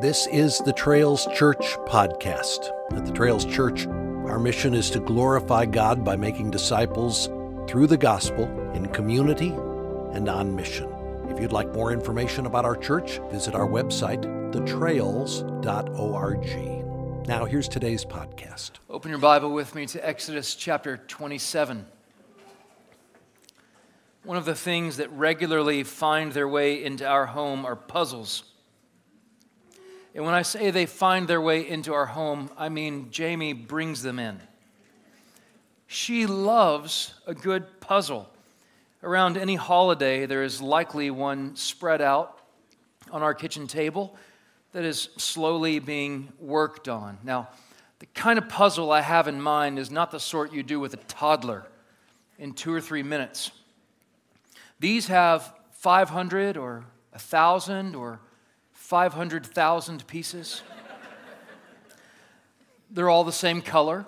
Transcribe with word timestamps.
This 0.00 0.26
is 0.26 0.58
the 0.58 0.72
Trails 0.72 1.28
Church 1.34 1.76
podcast. 1.86 2.68
At 2.92 3.06
the 3.06 3.12
Trails 3.12 3.44
Church, 3.44 3.86
our 3.86 4.40
mission 4.40 4.74
is 4.74 4.90
to 4.90 4.98
glorify 4.98 5.66
God 5.66 6.04
by 6.04 6.16
making 6.16 6.50
disciples 6.50 7.28
through 7.68 7.86
the 7.86 7.96
gospel 7.96 8.44
in 8.72 8.86
community 8.88 9.50
and 10.12 10.28
on 10.28 10.56
mission. 10.56 10.92
If 11.28 11.40
you'd 11.40 11.52
like 11.52 11.72
more 11.72 11.92
information 11.92 12.46
about 12.46 12.64
our 12.64 12.76
church, 12.76 13.20
visit 13.30 13.54
our 13.54 13.68
website, 13.68 14.24
thetrails.org. 14.52 15.28
Now, 17.28 17.44
here's 17.44 17.68
today's 17.68 18.04
podcast. 18.04 18.72
Open 18.90 19.10
your 19.10 19.20
Bible 19.20 19.52
with 19.52 19.76
me 19.76 19.86
to 19.86 20.06
Exodus 20.06 20.56
chapter 20.56 20.96
27. 20.96 21.86
One 24.24 24.36
of 24.36 24.44
the 24.44 24.56
things 24.56 24.96
that 24.96 25.10
regularly 25.12 25.84
find 25.84 26.32
their 26.32 26.48
way 26.48 26.82
into 26.82 27.06
our 27.06 27.26
home 27.26 27.64
are 27.64 27.76
puzzles. 27.76 28.44
And 30.14 30.24
when 30.24 30.34
I 30.34 30.42
say 30.42 30.70
they 30.70 30.86
find 30.86 31.26
their 31.26 31.40
way 31.40 31.68
into 31.68 31.92
our 31.92 32.06
home, 32.06 32.50
I 32.56 32.68
mean 32.68 33.10
Jamie 33.10 33.52
brings 33.52 34.02
them 34.02 34.18
in. 34.18 34.40
She 35.86 36.26
loves 36.26 37.14
a 37.26 37.34
good 37.34 37.80
puzzle. 37.80 38.28
Around 39.02 39.36
any 39.36 39.56
holiday, 39.56 40.24
there 40.26 40.42
is 40.42 40.62
likely 40.62 41.10
one 41.10 41.56
spread 41.56 42.00
out 42.00 42.38
on 43.10 43.22
our 43.22 43.34
kitchen 43.34 43.66
table 43.66 44.16
that 44.72 44.84
is 44.84 45.08
slowly 45.16 45.78
being 45.78 46.32
worked 46.40 46.88
on. 46.88 47.18
Now, 47.22 47.48
the 47.98 48.06
kind 48.06 48.38
of 48.38 48.48
puzzle 48.48 48.92
I 48.92 49.00
have 49.02 49.28
in 49.28 49.40
mind 49.40 49.78
is 49.78 49.90
not 49.90 50.10
the 50.10 50.20
sort 50.20 50.52
you 50.52 50.62
do 50.62 50.80
with 50.80 50.94
a 50.94 50.98
toddler 51.08 51.66
in 52.38 52.52
two 52.52 52.72
or 52.72 52.80
three 52.80 53.02
minutes. 53.02 53.50
These 54.80 55.06
have 55.08 55.52
500 55.72 56.56
or 56.56 56.84
1,000 57.12 57.94
or 57.94 58.20
500,000 58.94 60.06
pieces. 60.06 60.62
They're 62.92 63.10
all 63.10 63.24
the 63.24 63.32
same 63.32 63.60
color. 63.60 64.06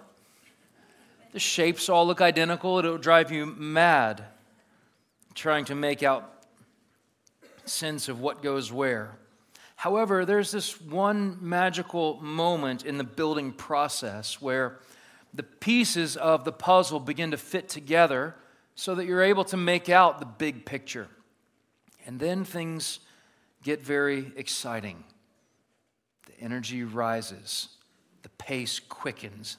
The 1.33 1.41
shapes 1.41 1.89
all 1.89 2.07
look 2.07 2.21
identical. 2.21 2.79
It'll 2.79 2.97
drive 2.97 3.33
you 3.33 3.47
mad 3.47 4.23
trying 5.35 5.65
to 5.65 5.75
make 5.75 6.05
out 6.05 6.45
sense 7.65 8.09
of 8.09 8.21
what 8.21 8.45
goes 8.45 8.71
where. 8.71 9.17
However, 9.75 10.25
there's 10.25 10.53
this 10.53 10.81
one 10.81 11.39
magical 11.41 12.21
moment 12.23 12.85
in 12.85 12.97
the 12.97 13.03
building 13.03 13.51
process 13.51 14.41
where 14.41 14.79
the 15.35 15.43
pieces 15.43 16.17
of 16.17 16.45
the 16.45 16.53
puzzle 16.53 17.01
begin 17.01 17.33
to 17.33 17.37
fit 17.37 17.69
together 17.69 18.37
so 18.77 18.95
that 18.95 19.07
you're 19.07 19.25
able 19.25 19.45
to 19.47 19.57
make 19.57 19.89
out 19.89 20.21
the 20.21 20.27
big 20.27 20.65
picture. 20.65 21.09
And 22.07 22.21
then 22.21 22.45
things 22.45 23.01
get 23.67 23.83
very 23.83 24.31
exciting. 24.37 25.03
The 26.27 26.41
energy 26.41 26.85
rises, 26.85 27.67
the 28.23 28.29
pace 28.29 28.79
quickens. 28.79 29.57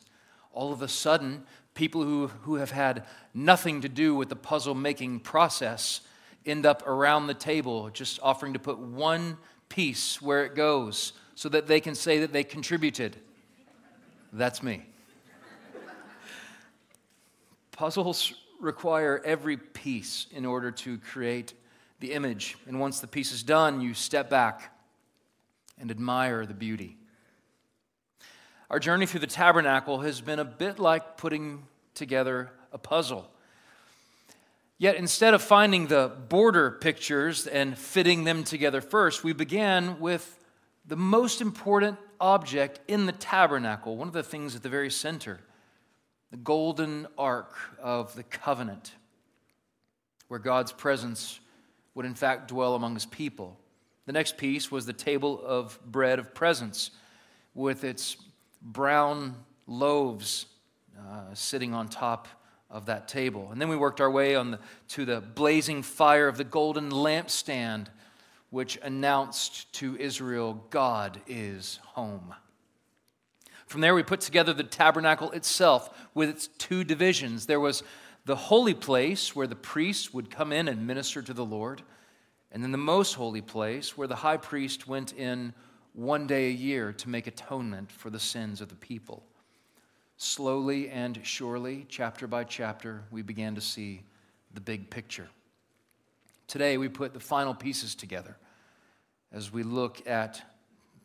All 0.53 0.71
of 0.71 0.81
a 0.81 0.87
sudden, 0.87 1.43
people 1.73 2.03
who, 2.03 2.27
who 2.43 2.55
have 2.55 2.71
had 2.71 3.03
nothing 3.33 3.81
to 3.81 3.89
do 3.89 4.15
with 4.15 4.29
the 4.29 4.35
puzzle 4.37 4.75
making 4.75 5.19
process 5.19 5.99
end 6.45 6.65
up 6.65 6.87
around 6.87 7.27
the 7.27 7.33
table, 7.33 7.89
just 7.89 8.17
offering 8.23 8.53
to 8.53 8.59
put 8.59 8.79
one 8.79 9.37
piece 9.67 10.21
where 10.21 10.45
it 10.45 10.55
goes 10.55 11.11
so 11.35 11.49
that 11.49 11.67
they 11.67 11.81
can 11.81 11.93
say 11.93 12.19
that 12.19 12.31
they 12.31 12.45
contributed. 12.45 13.17
That's 14.31 14.63
me. 14.63 14.85
Puzzles 17.73 18.33
require 18.61 19.21
every 19.25 19.57
piece 19.57 20.27
in 20.31 20.45
order 20.45 20.71
to 20.71 20.97
create 20.99 21.53
the 21.99 22.13
image. 22.13 22.57
And 22.67 22.79
once 22.79 22.99
the 22.99 23.07
piece 23.07 23.31
is 23.31 23.43
done, 23.43 23.81
you 23.81 23.93
step 23.93 24.29
back 24.29 24.73
and 25.79 25.91
admire 25.91 26.45
the 26.45 26.53
beauty. 26.53 26.97
Our 28.69 28.79
journey 28.79 29.05
through 29.05 29.21
the 29.21 29.27
tabernacle 29.27 30.01
has 30.01 30.19
been 30.19 30.39
a 30.39 30.45
bit 30.45 30.79
like 30.79 31.17
putting 31.17 31.63
together 31.93 32.51
a 32.71 32.77
puzzle. 32.77 33.29
Yet 34.77 34.95
instead 34.95 35.33
of 35.33 35.41
finding 35.41 35.87
the 35.87 36.11
border 36.29 36.71
pictures 36.71 37.47
and 37.47 37.77
fitting 37.77 38.25
them 38.25 38.43
together 38.43 38.81
first, 38.81 39.23
we 39.23 39.33
began 39.33 39.99
with 39.99 40.37
the 40.85 40.95
most 40.95 41.41
important 41.41 41.97
object 42.19 42.79
in 42.87 43.05
the 43.05 43.11
tabernacle, 43.11 43.97
one 43.97 44.07
of 44.07 44.13
the 44.13 44.23
things 44.23 44.55
at 44.55 44.63
the 44.63 44.69
very 44.69 44.91
center 44.91 45.39
the 46.29 46.37
golden 46.37 47.07
ark 47.17 47.53
of 47.81 48.13
the 48.15 48.23
covenant, 48.23 48.91
where 50.27 50.41
God's 50.41 50.73
presence 50.73 51.39
would 51.97 52.05
in 52.05 52.13
fact 52.13 52.47
dwell 52.47 52.75
among 52.75 52.93
his 52.93 53.07
people. 53.07 53.57
The 54.05 54.11
next 54.11 54.37
piece 54.37 54.71
was 54.71 54.85
the 54.85 54.93
table 54.93 55.41
of 55.43 55.79
bread 55.83 56.19
of 56.19 56.35
presence 56.35 56.91
with 57.55 57.83
its 57.83 58.17
brown 58.61 59.35
loaves 59.65 60.45
uh, 60.95 61.33
sitting 61.33 61.73
on 61.73 61.89
top 61.89 62.27
of 62.69 62.85
that 62.85 63.07
table. 63.07 63.49
And 63.51 63.59
then 63.59 63.67
we 63.67 63.75
worked 63.75 63.99
our 63.99 64.11
way 64.11 64.35
on 64.35 64.51
the, 64.51 64.59
to 64.89 65.05
the 65.05 65.21
blazing 65.21 65.81
fire 65.81 66.27
of 66.27 66.37
the 66.37 66.43
golden 66.43 66.91
lampstand, 66.91 67.87
which 68.51 68.77
announced 68.83 69.73
to 69.73 69.97
Israel, 69.97 70.63
God 70.69 71.19
is 71.25 71.79
home. 71.83 72.35
From 73.65 73.81
there, 73.81 73.95
we 73.95 74.03
put 74.03 74.21
together 74.21 74.53
the 74.53 74.63
tabernacle 74.63 75.31
itself 75.31 75.89
with 76.13 76.29
its 76.29 76.45
two 76.59 76.83
divisions. 76.83 77.47
There 77.47 77.59
was 77.59 77.81
the 78.27 78.35
holy 78.35 78.73
place 78.73 79.33
where 79.33 79.47
the 79.47 79.55
priests 79.55 80.13
would 80.13 80.29
come 80.29 80.51
in 80.51 80.67
and 80.67 80.85
minister 80.85 81.21
to 81.21 81.33
the 81.33 81.45
Lord, 81.45 81.81
and 82.51 82.61
then 82.61 82.73
the 82.73 82.77
most 82.77 83.13
holy 83.13 83.41
place 83.41 83.97
where 83.97 84.07
the 84.07 84.17
high 84.17 84.35
priest 84.35 84.85
went 84.85 85.13
in 85.13 85.53
one 85.93 86.27
day 86.27 86.49
a 86.49 86.51
year 86.51 86.91
to 86.91 87.09
make 87.09 87.25
atonement 87.25 87.89
for 87.89 88.09
the 88.09 88.19
sins 88.19 88.59
of 88.59 88.67
the 88.67 88.75
people. 88.75 89.23
Slowly 90.17 90.89
and 90.89 91.21
surely, 91.23 91.85
chapter 91.87 92.27
by 92.27 92.43
chapter, 92.43 93.03
we 93.11 93.21
began 93.21 93.55
to 93.55 93.61
see 93.61 94.01
the 94.53 94.59
big 94.59 94.89
picture. 94.89 95.29
Today, 96.47 96.77
we 96.77 96.89
put 96.89 97.13
the 97.13 97.21
final 97.21 97.53
pieces 97.53 97.95
together 97.95 98.35
as 99.31 99.53
we 99.53 99.63
look 99.63 100.05
at 100.05 100.41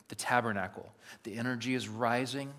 the 0.08 0.16
tabernacle. 0.16 0.92
The 1.22 1.36
energy 1.36 1.74
is 1.74 1.88
rising, 1.88 2.52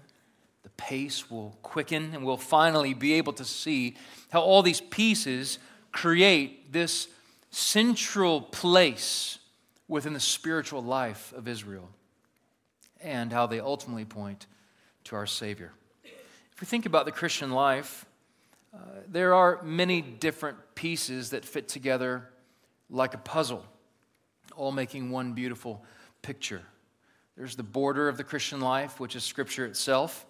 the 0.64 0.70
pace 0.72 1.30
will 1.30 1.58
quicken, 1.62 2.12
and 2.14 2.26
we'll 2.26 2.38
finally 2.38 2.94
be 2.94 3.14
able 3.14 3.34
to 3.34 3.46
see 3.46 3.96
how 4.32 4.42
all 4.42 4.64
these 4.64 4.82
pieces 4.82 5.60
create 5.92 6.72
this 6.74 7.08
central 7.52 8.42
place 8.42 9.38
within 9.88 10.14
the 10.14 10.20
spiritual 10.20 10.82
life 10.82 11.34
of 11.36 11.48
Israel 11.48 11.90
and 13.02 13.32
how 13.32 13.46
they 13.46 13.60
ultimately 13.60 14.06
point 14.06 14.48
to 15.04 15.16
our 15.16 15.28
Savior. 15.28 15.72
If 16.04 16.62
we 16.62 16.66
think 16.66 16.86
about 16.86 17.06
the 17.06 17.12
Christian 17.12 17.52
life, 17.52 18.06
uh, 18.74 18.78
there 19.08 19.34
are 19.34 19.62
many 19.62 20.02
different 20.02 20.58
pieces 20.74 21.32
that 21.32 21.46
fit 21.46 21.68
together 21.68 22.30
like 22.90 23.14
a 23.14 23.18
puzzle, 23.18 23.66
all 24.56 24.72
making 24.72 25.12
one 25.12 25.34
beautiful 25.34 25.84
picture. 26.22 26.62
There's 27.36 27.56
the 27.56 27.64
border 27.64 28.08
of 28.08 28.18
the 28.18 28.24
Christian 28.24 28.62
life, 28.62 29.00
which 29.00 29.16
is 29.16 29.24
Scripture 29.24 29.66
itself. 29.66 30.26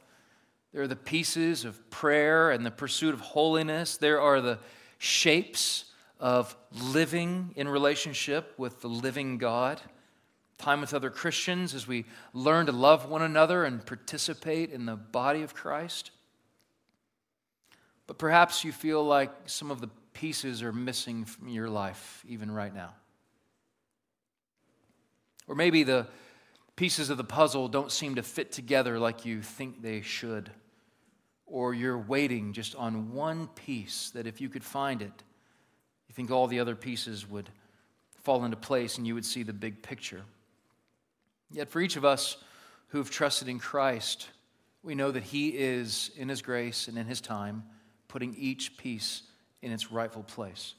There 0.73 0.81
are 0.81 0.88
the 0.88 0.95
pieces 0.95 1.66
of 1.66 1.89
prayer 1.91 2.50
and 2.50 2.66
the 2.66 2.72
pursuit 2.72 3.13
of 3.13 3.22
holiness. 3.22 3.97
There 3.97 4.19
are 4.19 4.41
the 4.41 4.57
shapes 4.97 5.85
of 6.19 6.57
living 6.72 7.53
in 7.56 7.67
relationship 7.67 8.56
with 8.57 8.81
the 8.81 8.88
living 8.88 9.38
God. 9.38 9.79
Time 10.57 10.81
with 10.81 10.95
other 10.95 11.11
Christians 11.11 11.75
as 11.75 11.88
we 11.88 12.06
learn 12.34 12.66
to 12.66 12.72
love 12.72 13.07
one 13.07 13.22
another 13.22 13.66
and 13.66 13.85
participate 13.85 14.72
in 14.72 14.88
the 14.88 14.95
body 14.95 15.44
of 15.44 15.53
Christ. 15.53 16.09
But 18.07 18.17
perhaps 18.17 18.63
you 18.63 18.72
feel 18.72 19.03
like 19.05 19.31
some 19.45 19.69
of 19.69 19.79
the 19.79 19.90
pieces 20.13 20.63
are 20.63 20.73
missing 20.73 21.25
from 21.25 21.50
your 21.50 21.69
life, 21.69 22.23
even 22.28 22.50
right 22.50 22.73
now. 22.73 22.94
Or 25.47 25.53
maybe 25.53 25.84
the 25.84 26.07
pieces 26.75 27.11
of 27.11 27.17
the 27.17 27.23
puzzle 27.23 27.67
don't 27.67 27.91
seem 27.91 28.16
to 28.16 28.23
fit 28.23 28.52
together 28.52 28.97
like 28.97 29.23
you 29.23 29.43
think 29.43 29.81
they 29.81 30.02
should 30.02 30.49
or 31.45 31.73
you're 31.73 31.97
waiting 31.97 32.53
just 32.53 32.75
on 32.75 33.13
one 33.13 33.47
piece 33.47 34.09
that 34.11 34.28
if 34.28 34.41
you 34.41 34.49
could 34.49 34.63
find 34.63 35.01
it, 35.01 35.23
you 36.07 36.13
think 36.13 36.31
all 36.31 36.47
the 36.47 36.59
other 36.59 36.75
pieces 36.75 37.29
would 37.29 37.49
fall 38.23 38.45
into 38.45 38.57
place 38.57 38.97
and 38.97 39.05
you 39.05 39.13
would 39.13 39.25
see 39.25 39.43
the 39.43 39.53
big 39.53 39.81
picture. 39.81 40.22
Yet 41.51 41.69
for 41.69 41.81
each 41.81 41.95
of 41.95 42.05
us 42.05 42.37
who've 42.87 43.09
trusted 43.09 43.47
in 43.47 43.59
Christ, 43.59 44.29
we 44.81 44.95
know 44.95 45.11
that 45.11 45.23
He 45.23 45.49
is, 45.49 46.11
in 46.17 46.29
His 46.29 46.41
grace 46.41 46.87
and 46.87 46.97
in 46.97 47.05
His 47.05 47.22
time, 47.22 47.63
putting 48.07 48.35
each 48.35 48.78
piece 48.78 49.23
in 49.61 49.72
its 49.72 49.91
rightful 49.91 50.23
place. 50.23 50.75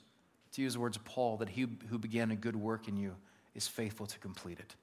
To 0.52 0.62
use 0.62 0.74
the 0.74 0.80
words 0.80 0.96
of 0.96 1.04
Paul, 1.04 1.38
that 1.38 1.48
He 1.48 1.66
who 1.88 1.98
began 1.98 2.30
a 2.30 2.36
good 2.36 2.56
work 2.56 2.88
in 2.88 2.96
you 2.96 3.14
is 3.54 3.68
faithful 3.68 4.06
to 4.06 4.18
complete 4.18 4.58
it. 4.58 4.74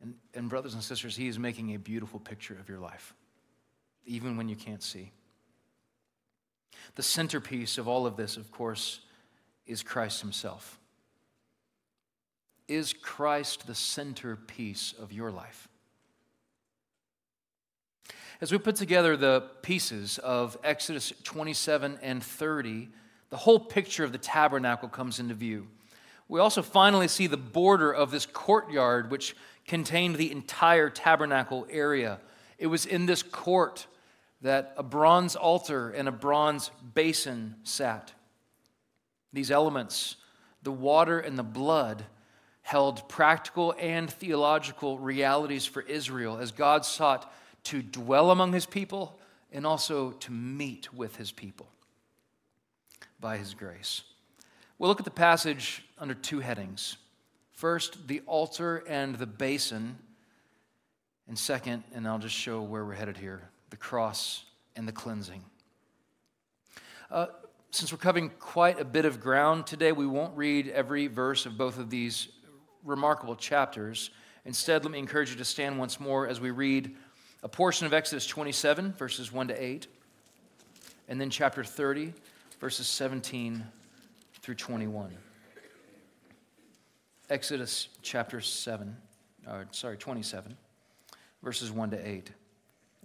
And, 0.00 0.14
and 0.34 0.48
brothers 0.48 0.74
and 0.74 0.82
sisters, 0.82 1.16
He 1.16 1.28
is 1.28 1.38
making 1.38 1.74
a 1.74 1.78
beautiful 1.78 2.20
picture 2.20 2.56
of 2.58 2.68
your 2.68 2.78
life 2.78 3.14
even 4.06 4.36
when 4.36 4.48
you 4.48 4.56
can't 4.56 4.82
see. 4.82 5.12
The 6.94 7.02
centerpiece 7.02 7.78
of 7.78 7.88
all 7.88 8.06
of 8.06 8.16
this, 8.16 8.36
of 8.36 8.50
course, 8.50 9.00
is 9.66 9.82
Christ 9.82 10.20
Himself. 10.20 10.78
Is 12.68 12.92
Christ 12.92 13.66
the 13.66 13.74
centerpiece 13.74 14.94
of 14.98 15.12
your 15.12 15.30
life? 15.30 15.68
As 18.40 18.52
we 18.52 18.58
put 18.58 18.76
together 18.76 19.16
the 19.16 19.44
pieces 19.62 20.18
of 20.18 20.58
Exodus 20.62 21.12
27 21.24 21.98
and 22.02 22.22
30, 22.22 22.88
the 23.30 23.36
whole 23.36 23.58
picture 23.58 24.04
of 24.04 24.12
the 24.12 24.18
tabernacle 24.18 24.88
comes 24.88 25.18
into 25.18 25.34
view. 25.34 25.68
We 26.28 26.40
also 26.40 26.60
finally 26.60 27.08
see 27.08 27.28
the 27.28 27.36
border 27.36 27.92
of 27.92 28.10
this 28.10 28.26
courtyard, 28.26 29.10
which 29.10 29.34
contained 29.66 30.16
the 30.16 30.32
entire 30.32 30.90
tabernacle 30.90 31.66
area. 31.70 32.20
It 32.58 32.66
was 32.66 32.84
in 32.84 33.06
this 33.06 33.22
court 33.22 33.86
that 34.46 34.74
a 34.76 34.82
bronze 34.84 35.34
altar 35.34 35.90
and 35.90 36.06
a 36.06 36.12
bronze 36.12 36.70
basin 36.94 37.56
sat. 37.64 38.12
These 39.32 39.50
elements, 39.50 40.14
the 40.62 40.70
water 40.70 41.18
and 41.18 41.36
the 41.36 41.42
blood, 41.42 42.04
held 42.62 43.08
practical 43.08 43.74
and 43.76 44.08
theological 44.08 45.00
realities 45.00 45.66
for 45.66 45.82
Israel 45.82 46.38
as 46.38 46.52
God 46.52 46.84
sought 46.84 47.32
to 47.64 47.82
dwell 47.82 48.30
among 48.30 48.52
his 48.52 48.66
people 48.66 49.18
and 49.50 49.66
also 49.66 50.12
to 50.12 50.30
meet 50.30 50.94
with 50.94 51.16
his 51.16 51.32
people 51.32 51.66
by 53.18 53.38
his 53.38 53.52
grace. 53.52 54.02
We'll 54.78 54.88
look 54.88 55.00
at 55.00 55.04
the 55.04 55.10
passage 55.10 55.84
under 55.98 56.14
two 56.14 56.38
headings. 56.38 56.98
First, 57.50 58.06
the 58.06 58.20
altar 58.26 58.84
and 58.86 59.16
the 59.16 59.26
basin. 59.26 59.98
And 61.26 61.36
second, 61.36 61.82
and 61.92 62.06
I'll 62.06 62.20
just 62.20 62.36
show 62.36 62.62
where 62.62 62.84
we're 62.84 62.94
headed 62.94 63.16
here 63.16 63.50
the 63.70 63.76
cross 63.76 64.44
and 64.76 64.86
the 64.86 64.92
cleansing. 64.92 65.42
Uh, 67.10 67.26
since 67.70 67.92
we're 67.92 67.98
covering 67.98 68.30
quite 68.38 68.80
a 68.80 68.84
bit 68.84 69.04
of 69.04 69.20
ground 69.20 69.66
today, 69.66 69.92
we 69.92 70.06
won't 70.06 70.36
read 70.36 70.68
every 70.68 71.06
verse 71.08 71.46
of 71.46 71.58
both 71.58 71.78
of 71.78 71.90
these 71.90 72.28
remarkable 72.84 73.36
chapters. 73.36 74.10
Instead, 74.44 74.84
let 74.84 74.92
me 74.92 74.98
encourage 74.98 75.30
you 75.30 75.36
to 75.36 75.44
stand 75.44 75.78
once 75.78 76.00
more 76.00 76.26
as 76.26 76.40
we 76.40 76.50
read 76.50 76.94
a 77.42 77.48
portion 77.48 77.86
of 77.86 77.92
Exodus 77.92 78.26
27, 78.26 78.92
verses 78.94 79.32
1 79.32 79.48
to 79.48 79.62
8, 79.62 79.86
and 81.08 81.20
then 81.20 81.30
chapter 81.30 81.62
30, 81.62 82.12
verses 82.60 82.86
17 82.86 83.64
through 84.40 84.54
21. 84.54 85.12
Exodus 87.28 87.88
chapter 88.02 88.40
7, 88.40 88.96
uh, 89.48 89.64
sorry, 89.72 89.96
27, 89.96 90.56
verses 91.42 91.70
1 91.70 91.90
to 91.90 92.08
8. 92.08 92.30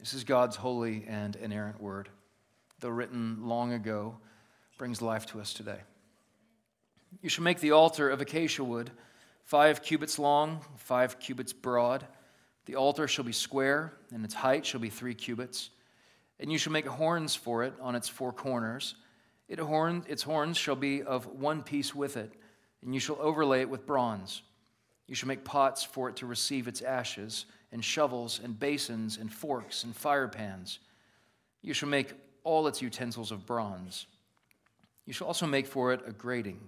This 0.01 0.13
is 0.13 0.25
God's 0.25 0.57
holy 0.57 1.05
and 1.07 1.37
inerrant 1.37 1.79
word, 1.79 2.09
though 2.79 2.89
written 2.89 3.47
long 3.47 3.71
ago, 3.71 4.17
brings 4.77 5.01
life 5.01 5.25
to 5.27 5.39
us 5.39 5.53
today. 5.53 5.79
You 7.21 7.29
shall 7.29 7.45
make 7.45 7.61
the 7.61 7.71
altar 7.71 8.09
of 8.09 8.19
acacia 8.19 8.65
wood, 8.65 8.91
five 9.45 9.81
cubits 9.81 10.19
long, 10.19 10.59
five 10.77 11.19
cubits 11.19 11.53
broad 11.53 12.05
the 12.65 12.75
altar 12.75 13.07
shall 13.07 13.25
be 13.25 13.31
square, 13.31 13.93
and 14.13 14.23
its 14.23 14.33
height 14.33 14.65
shall 14.65 14.79
be 14.79 14.89
three 14.89 15.15
cubits. 15.15 15.71
And 16.39 16.51
you 16.51 16.57
shall 16.57 16.73
make 16.73 16.87
horns 16.87 17.35
for 17.35 17.63
it 17.63 17.73
on 17.81 17.95
its 17.95 18.07
four 18.07 18.31
corners. 18.31 18.95
It 19.47 19.59
horn, 19.59 20.05
its 20.07 20.23
horns 20.23 20.57
shall 20.57 20.75
be 20.75 21.03
of 21.03 21.25
one 21.25 21.63
piece 21.63 21.93
with 21.93 22.17
it, 22.17 22.31
and 22.81 22.93
you 22.93 22.99
shall 22.99 23.17
overlay 23.19 23.61
it 23.61 23.69
with 23.69 23.85
bronze. 23.85 24.41
You 25.11 25.15
shall 25.15 25.27
make 25.27 25.43
pots 25.43 25.83
for 25.83 26.07
it 26.07 26.15
to 26.15 26.25
receive 26.25 26.69
its 26.69 26.81
ashes, 26.81 27.45
and 27.73 27.83
shovels, 27.83 28.39
and 28.41 28.57
basins, 28.57 29.17
and 29.17 29.29
forks, 29.29 29.83
and 29.83 29.93
fire 29.93 30.29
pans. 30.29 30.79
You 31.61 31.73
shall 31.73 31.89
make 31.89 32.13
all 32.45 32.65
its 32.65 32.81
utensils 32.81 33.29
of 33.29 33.45
bronze. 33.45 34.05
You 35.05 35.11
shall 35.11 35.27
also 35.27 35.45
make 35.45 35.67
for 35.67 35.91
it 35.91 35.99
a 36.07 36.13
grating, 36.13 36.61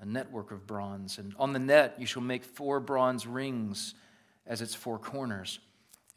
a 0.00 0.04
network 0.04 0.50
of 0.50 0.66
bronze. 0.66 1.16
And 1.16 1.34
on 1.38 1.54
the 1.54 1.58
net 1.58 1.94
you 1.98 2.04
shall 2.04 2.20
make 2.20 2.44
four 2.44 2.78
bronze 2.78 3.26
rings 3.26 3.94
as 4.46 4.60
its 4.60 4.74
four 4.74 4.98
corners. 4.98 5.58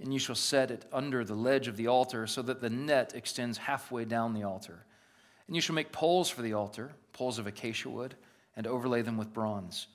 And 0.01 0.12
you 0.12 0.19
shall 0.19 0.36
set 0.36 0.72
it 0.72 0.84
under 0.92 1.24
the 1.24 1.36
ledge 1.36 1.69
of 1.69 1.78
the 1.78 1.88
altar 1.88 2.28
so 2.28 2.42
that 2.42 2.60
the 2.60 2.69
net 2.69 3.13
extends 3.16 3.60
halfway 3.60 4.04
down 4.04 4.34
the 4.34 4.44
altar. 4.44 4.86
And 5.48 5.56
you 5.56 5.62
shall 5.62 5.75
make 5.75 5.94
poles 5.94 6.30
for 6.30 6.42
the 6.42 6.51
altar, 6.51 6.92
poles 7.13 7.40
of 7.40 7.48
acacia 7.48 7.90
wood, 7.90 8.16
and 8.58 8.68
overlay 8.68 9.04
them 9.04 9.16
with 9.16 9.34
bronze. 9.34 9.88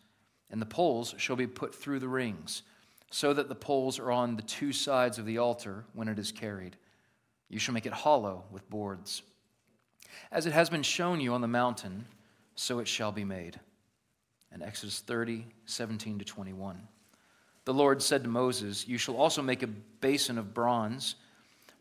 And 0.50 0.60
the 0.60 0.66
poles 0.66 1.14
shall 1.16 1.36
be 1.36 1.46
put 1.46 1.74
through 1.74 2.00
the 2.00 2.08
rings, 2.08 2.62
so 3.10 3.32
that 3.32 3.48
the 3.48 3.54
poles 3.54 3.98
are 3.98 4.10
on 4.10 4.36
the 4.36 4.42
two 4.42 4.72
sides 4.72 5.18
of 5.18 5.26
the 5.26 5.38
altar 5.38 5.84
when 5.94 6.08
it 6.08 6.18
is 6.18 6.32
carried. 6.32 6.76
You 7.48 7.58
shall 7.58 7.74
make 7.74 7.86
it 7.86 7.92
hollow 7.92 8.44
with 8.50 8.68
boards. 8.70 9.22
As 10.32 10.46
it 10.46 10.52
has 10.52 10.70
been 10.70 10.82
shown 10.82 11.20
you 11.20 11.34
on 11.34 11.40
the 11.40 11.48
mountain, 11.48 12.06
so 12.54 12.78
it 12.78 12.88
shall 12.88 13.12
be 13.12 13.24
made. 13.24 13.58
And 14.52 14.62
Exodus 14.62 15.00
30, 15.00 15.46
17 15.66 16.18
to 16.18 16.24
21. 16.24 16.80
The 17.64 17.74
Lord 17.74 18.02
said 18.02 18.24
to 18.24 18.28
Moses, 18.28 18.88
You 18.88 18.98
shall 18.98 19.16
also 19.16 19.42
make 19.42 19.62
a 19.62 19.68
basin 19.68 20.38
of 20.38 20.54
bronze 20.54 21.16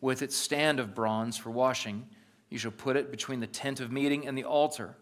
with 0.01 0.21
its 0.21 0.35
stand 0.35 0.79
of 0.79 0.95
bronze 0.95 1.37
for 1.37 1.49
washing. 1.49 2.07
You 2.49 2.57
shall 2.57 2.71
put 2.71 2.95
it 2.95 3.11
between 3.11 3.39
the 3.39 3.47
tent 3.47 3.79
of 3.79 3.91
meeting 3.91 4.27
and 4.27 4.37
the 4.37 4.43
altar, 4.43 4.95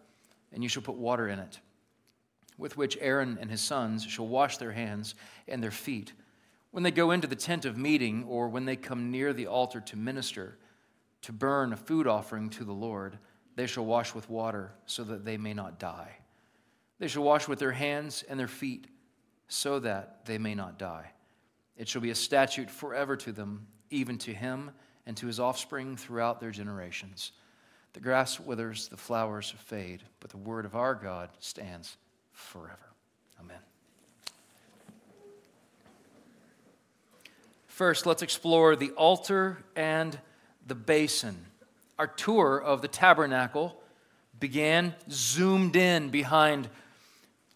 and 0.52 0.62
you 0.62 0.68
shall 0.68 0.82
put 0.82 0.96
water 0.96 1.28
in 1.28 1.38
it, 1.38 1.58
with 2.58 2.76
which 2.76 2.98
Aaron 3.00 3.38
and 3.40 3.50
his 3.50 3.60
sons 3.60 4.04
shall 4.04 4.26
wash 4.26 4.58
their 4.58 4.72
hands 4.72 5.14
and 5.46 5.62
their 5.62 5.70
feet. 5.70 6.12
When 6.72 6.82
they 6.82 6.90
go 6.90 7.12
into 7.12 7.28
the 7.28 7.36
tent 7.36 7.64
of 7.64 7.78
meeting, 7.78 8.24
or 8.24 8.48
when 8.48 8.66
they 8.66 8.76
come 8.76 9.10
near 9.10 9.32
the 9.32 9.46
altar 9.46 9.80
to 9.80 9.96
minister, 9.96 10.58
to 11.22 11.32
burn 11.32 11.72
a 11.72 11.76
food 11.76 12.06
offering 12.06 12.50
to 12.50 12.64
the 12.64 12.72
Lord, 12.72 13.18
they 13.56 13.66
shall 13.66 13.86
wash 13.86 14.14
with 14.14 14.28
water, 14.28 14.72
so 14.86 15.02
that 15.04 15.24
they 15.24 15.36
may 15.36 15.54
not 15.54 15.78
die. 15.78 16.16
They 16.98 17.08
shall 17.08 17.22
wash 17.22 17.48
with 17.48 17.58
their 17.58 17.72
hands 17.72 18.24
and 18.28 18.38
their 18.38 18.48
feet 18.48 18.88
so 19.48 19.78
that 19.80 20.26
they 20.26 20.36
may 20.36 20.54
not 20.54 20.78
die. 20.78 21.12
It 21.76 21.88
shall 21.88 22.02
be 22.02 22.10
a 22.10 22.14
statute 22.14 22.70
forever 22.70 23.16
to 23.16 23.32
them, 23.32 23.66
even 23.90 24.18
to 24.18 24.34
him 24.34 24.70
and 25.06 25.16
to 25.16 25.26
his 25.26 25.40
offspring 25.40 25.96
throughout 25.96 26.40
their 26.40 26.50
generations. 26.50 27.32
The 27.94 28.00
grass 28.00 28.38
withers, 28.38 28.88
the 28.88 28.96
flowers 28.96 29.50
fade, 29.50 30.02
but 30.20 30.30
the 30.30 30.36
word 30.36 30.66
of 30.66 30.76
our 30.76 30.94
God 30.94 31.30
stands 31.38 31.96
forever. 32.38 32.78
Amen. 33.40 33.58
First, 37.66 38.06
let's 38.06 38.22
explore 38.22 38.76
the 38.76 38.90
altar 38.92 39.58
and 39.74 40.18
the 40.66 40.74
basin. 40.76 41.46
Our 41.98 42.06
tour 42.06 42.60
of 42.60 42.80
the 42.80 42.88
tabernacle 42.88 43.76
began 44.38 44.94
zoomed 45.10 45.74
in 45.74 46.10
behind 46.10 46.68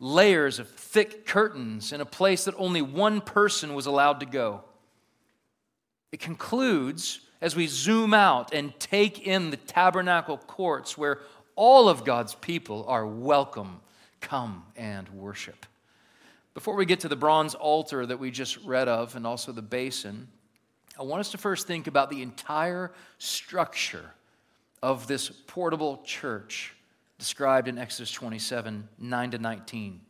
layers 0.00 0.58
of 0.58 0.68
thick 0.68 1.26
curtains 1.26 1.92
in 1.92 2.00
a 2.00 2.06
place 2.06 2.44
that 2.44 2.54
only 2.58 2.82
one 2.82 3.20
person 3.20 3.74
was 3.74 3.86
allowed 3.86 4.18
to 4.18 4.26
go. 4.26 4.62
It 6.10 6.18
concludes 6.18 7.20
as 7.40 7.54
we 7.54 7.68
zoom 7.68 8.12
out 8.12 8.52
and 8.52 8.78
take 8.80 9.26
in 9.26 9.50
the 9.50 9.56
tabernacle 9.56 10.38
courts 10.38 10.98
where 10.98 11.20
all 11.54 11.88
of 11.88 12.04
God's 12.04 12.34
people 12.34 12.84
are 12.88 13.06
welcome. 13.06 13.80
Come 14.22 14.64
and 14.76 15.08
worship. 15.10 15.66
Before 16.54 16.74
we 16.74 16.86
get 16.86 17.00
to 17.00 17.08
the 17.08 17.16
bronze 17.16 17.54
altar 17.54 18.06
that 18.06 18.18
we 18.18 18.30
just 18.30 18.56
read 18.64 18.88
of 18.88 19.14
and 19.16 19.26
also 19.26 19.52
the 19.52 19.62
basin, 19.62 20.28
I 20.98 21.02
want 21.02 21.20
us 21.20 21.30
to 21.32 21.38
first 21.38 21.66
think 21.66 21.86
about 21.86 22.08
the 22.08 22.22
entire 22.22 22.92
structure 23.18 24.10
of 24.82 25.06
this 25.06 25.30
portable 25.46 26.02
church 26.04 26.74
described 27.18 27.68
in 27.68 27.78
Exodus 27.78 28.10
27 28.12 28.88
9 28.98 29.30
to 29.30 29.38
19. 29.38 30.00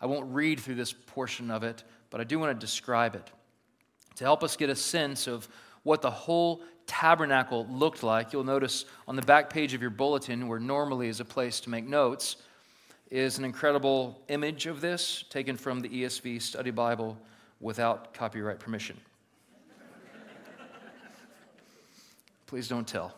I 0.00 0.06
won't 0.06 0.32
read 0.32 0.60
through 0.60 0.76
this 0.76 0.92
portion 0.92 1.50
of 1.50 1.62
it, 1.62 1.82
but 2.10 2.20
I 2.20 2.24
do 2.24 2.38
want 2.38 2.58
to 2.58 2.66
describe 2.66 3.14
it 3.14 3.30
to 4.16 4.24
help 4.24 4.42
us 4.42 4.56
get 4.56 4.70
a 4.70 4.76
sense 4.76 5.26
of 5.26 5.48
what 5.82 6.02
the 6.02 6.10
whole 6.10 6.62
tabernacle 6.86 7.66
looked 7.70 8.02
like. 8.02 8.32
You'll 8.32 8.44
notice 8.44 8.84
on 9.06 9.16
the 9.16 9.22
back 9.22 9.50
page 9.50 9.74
of 9.74 9.80
your 9.80 9.90
bulletin, 9.90 10.48
where 10.48 10.58
normally 10.58 11.08
is 11.08 11.20
a 11.20 11.24
place 11.24 11.60
to 11.60 11.70
make 11.70 11.86
notes, 11.86 12.36
is 13.10 13.38
an 13.38 13.44
incredible 13.44 14.20
image 14.28 14.66
of 14.66 14.80
this 14.80 15.24
taken 15.30 15.56
from 15.56 15.80
the 15.80 15.88
ESV 15.88 16.42
Study 16.42 16.70
Bible 16.70 17.16
without 17.60 18.12
copyright 18.12 18.58
permission. 18.58 18.98
Please 22.46 22.68
don't 22.68 22.86
tell. 22.86 23.14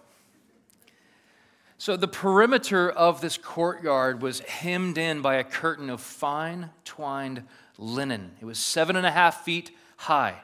So 1.78 1.96
the 1.96 2.08
perimeter 2.08 2.90
of 2.90 3.20
this 3.20 3.38
courtyard 3.38 4.20
was 4.20 4.40
hemmed 4.40 4.98
in 4.98 5.22
by 5.22 5.36
a 5.36 5.44
curtain 5.44 5.88
of 5.88 6.00
fine 6.00 6.70
twined 6.84 7.44
linen. 7.78 8.32
It 8.40 8.44
was 8.44 8.58
seven 8.58 8.96
and 8.96 9.06
a 9.06 9.10
half 9.10 9.44
feet 9.44 9.70
high. 9.96 10.34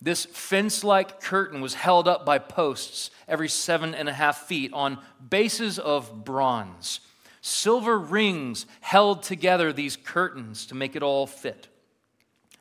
This 0.00 0.24
fence 0.26 0.84
like 0.84 1.20
curtain 1.20 1.60
was 1.60 1.74
held 1.74 2.06
up 2.06 2.24
by 2.24 2.38
posts 2.38 3.10
every 3.26 3.48
seven 3.48 3.94
and 3.94 4.08
a 4.08 4.12
half 4.12 4.46
feet 4.46 4.72
on 4.72 4.98
bases 5.28 5.78
of 5.78 6.24
bronze. 6.24 7.00
Silver 7.40 7.98
rings 7.98 8.66
held 8.80 9.22
together 9.22 9.72
these 9.72 9.96
curtains 9.96 10.66
to 10.66 10.74
make 10.74 10.96
it 10.96 11.02
all 11.02 11.26
fit. 11.26 11.68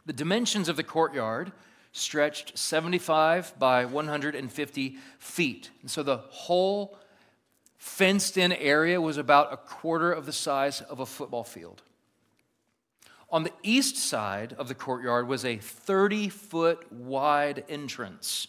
The 0.06 0.14
dimensions 0.14 0.70
of 0.70 0.76
the 0.76 0.84
courtyard 0.84 1.52
stretched 1.92 2.58
75 2.58 3.58
by 3.58 3.86
150 3.86 4.98
feet. 5.18 5.72
And 5.82 5.90
so 5.90 6.04
the 6.04 6.18
whole 6.18 6.98
fenced 7.78 8.38
in 8.38 8.52
area 8.52 9.02
was 9.02 9.18
about 9.18 9.52
a 9.52 9.58
quarter 9.58 10.12
of 10.12 10.26
the 10.26 10.34
size 10.34 10.82
of 10.82 11.00
a 11.00 11.06
football 11.06 11.44
field. 11.44 11.82
On 13.30 13.44
the 13.44 13.52
east 13.64 13.98
side 13.98 14.54
of 14.54 14.68
the 14.68 14.76
courtyard 14.76 15.28
was 15.28 15.44
a 15.44 15.58
30 15.58 16.30
foot 16.30 16.92
wide 16.92 17.66
entrance. 17.68 18.48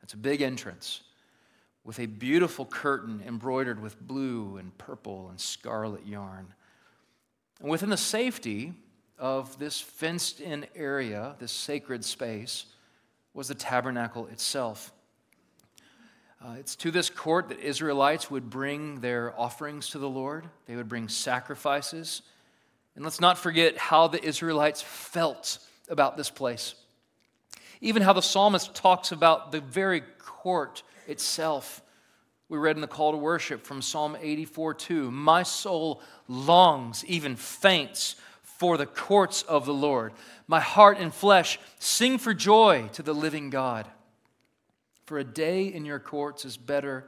That's 0.00 0.14
a 0.14 0.18
big 0.18 0.42
entrance 0.42 1.02
with 1.88 2.00
a 2.00 2.04
beautiful 2.04 2.66
curtain 2.66 3.22
embroidered 3.26 3.80
with 3.80 3.98
blue 3.98 4.58
and 4.58 4.76
purple 4.76 5.30
and 5.30 5.40
scarlet 5.40 6.06
yarn. 6.06 6.46
And 7.62 7.70
within 7.70 7.88
the 7.88 7.96
safety 7.96 8.74
of 9.18 9.58
this 9.58 9.80
fenced 9.80 10.38
in 10.38 10.66
area, 10.76 11.34
this 11.38 11.50
sacred 11.50 12.04
space, 12.04 12.66
was 13.32 13.48
the 13.48 13.54
tabernacle 13.54 14.26
itself. 14.26 14.92
Uh, 16.44 16.56
it's 16.58 16.76
to 16.76 16.90
this 16.90 17.08
court 17.08 17.48
that 17.48 17.58
Israelites 17.58 18.30
would 18.30 18.50
bring 18.50 19.00
their 19.00 19.32
offerings 19.40 19.88
to 19.88 19.98
the 19.98 20.10
Lord, 20.10 20.46
they 20.66 20.76
would 20.76 20.90
bring 20.90 21.08
sacrifices. 21.08 22.20
And 22.96 23.02
let's 23.02 23.18
not 23.18 23.38
forget 23.38 23.78
how 23.78 24.08
the 24.08 24.22
Israelites 24.22 24.82
felt 24.82 25.58
about 25.88 26.18
this 26.18 26.28
place. 26.28 26.74
Even 27.80 28.02
how 28.02 28.12
the 28.12 28.20
psalmist 28.20 28.74
talks 28.74 29.10
about 29.10 29.52
the 29.52 29.62
very 29.62 30.02
court 30.18 30.82
itself. 31.08 31.82
We 32.48 32.58
read 32.58 32.76
in 32.76 32.80
the 32.80 32.86
call 32.86 33.12
to 33.12 33.18
worship 33.18 33.64
from 33.64 33.82
Psalm 33.82 34.16
84 34.20 34.74
2 34.74 35.10
My 35.10 35.42
soul 35.42 36.00
longs, 36.28 37.04
even 37.06 37.36
faints, 37.36 38.16
for 38.42 38.76
the 38.76 38.86
courts 38.86 39.42
of 39.42 39.66
the 39.66 39.74
Lord. 39.74 40.12
My 40.46 40.60
heart 40.60 40.98
and 40.98 41.14
flesh 41.14 41.58
sing 41.78 42.18
for 42.18 42.34
joy 42.34 42.88
to 42.94 43.02
the 43.02 43.14
living 43.14 43.50
God. 43.50 43.86
For 45.06 45.18
a 45.18 45.24
day 45.24 45.66
in 45.66 45.84
your 45.84 46.00
courts 46.00 46.44
is 46.44 46.56
better 46.56 47.06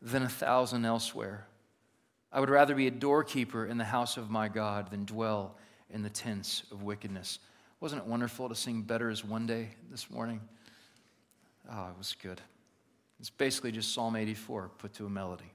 than 0.00 0.22
a 0.22 0.28
thousand 0.28 0.84
elsewhere. 0.84 1.46
I 2.32 2.40
would 2.40 2.50
rather 2.50 2.74
be 2.74 2.86
a 2.86 2.90
doorkeeper 2.90 3.66
in 3.66 3.78
the 3.78 3.84
house 3.84 4.16
of 4.16 4.30
my 4.30 4.48
God 4.48 4.90
than 4.90 5.04
dwell 5.04 5.56
in 5.90 6.02
the 6.02 6.10
tents 6.10 6.64
of 6.72 6.82
wickedness. 6.82 7.38
Wasn't 7.80 8.02
it 8.02 8.08
wonderful 8.08 8.48
to 8.48 8.54
sing 8.54 8.82
Better 8.82 9.10
is 9.10 9.24
One 9.24 9.46
Day 9.46 9.68
this 9.90 10.10
morning? 10.10 10.40
Oh, 11.70 11.88
it 11.88 11.98
was 11.98 12.16
good. 12.22 12.40
It's 13.18 13.30
basically 13.30 13.72
just 13.72 13.92
Psalm 13.94 14.16
84 14.16 14.70
put 14.78 14.94
to 14.94 15.06
a 15.06 15.10
melody. 15.10 15.52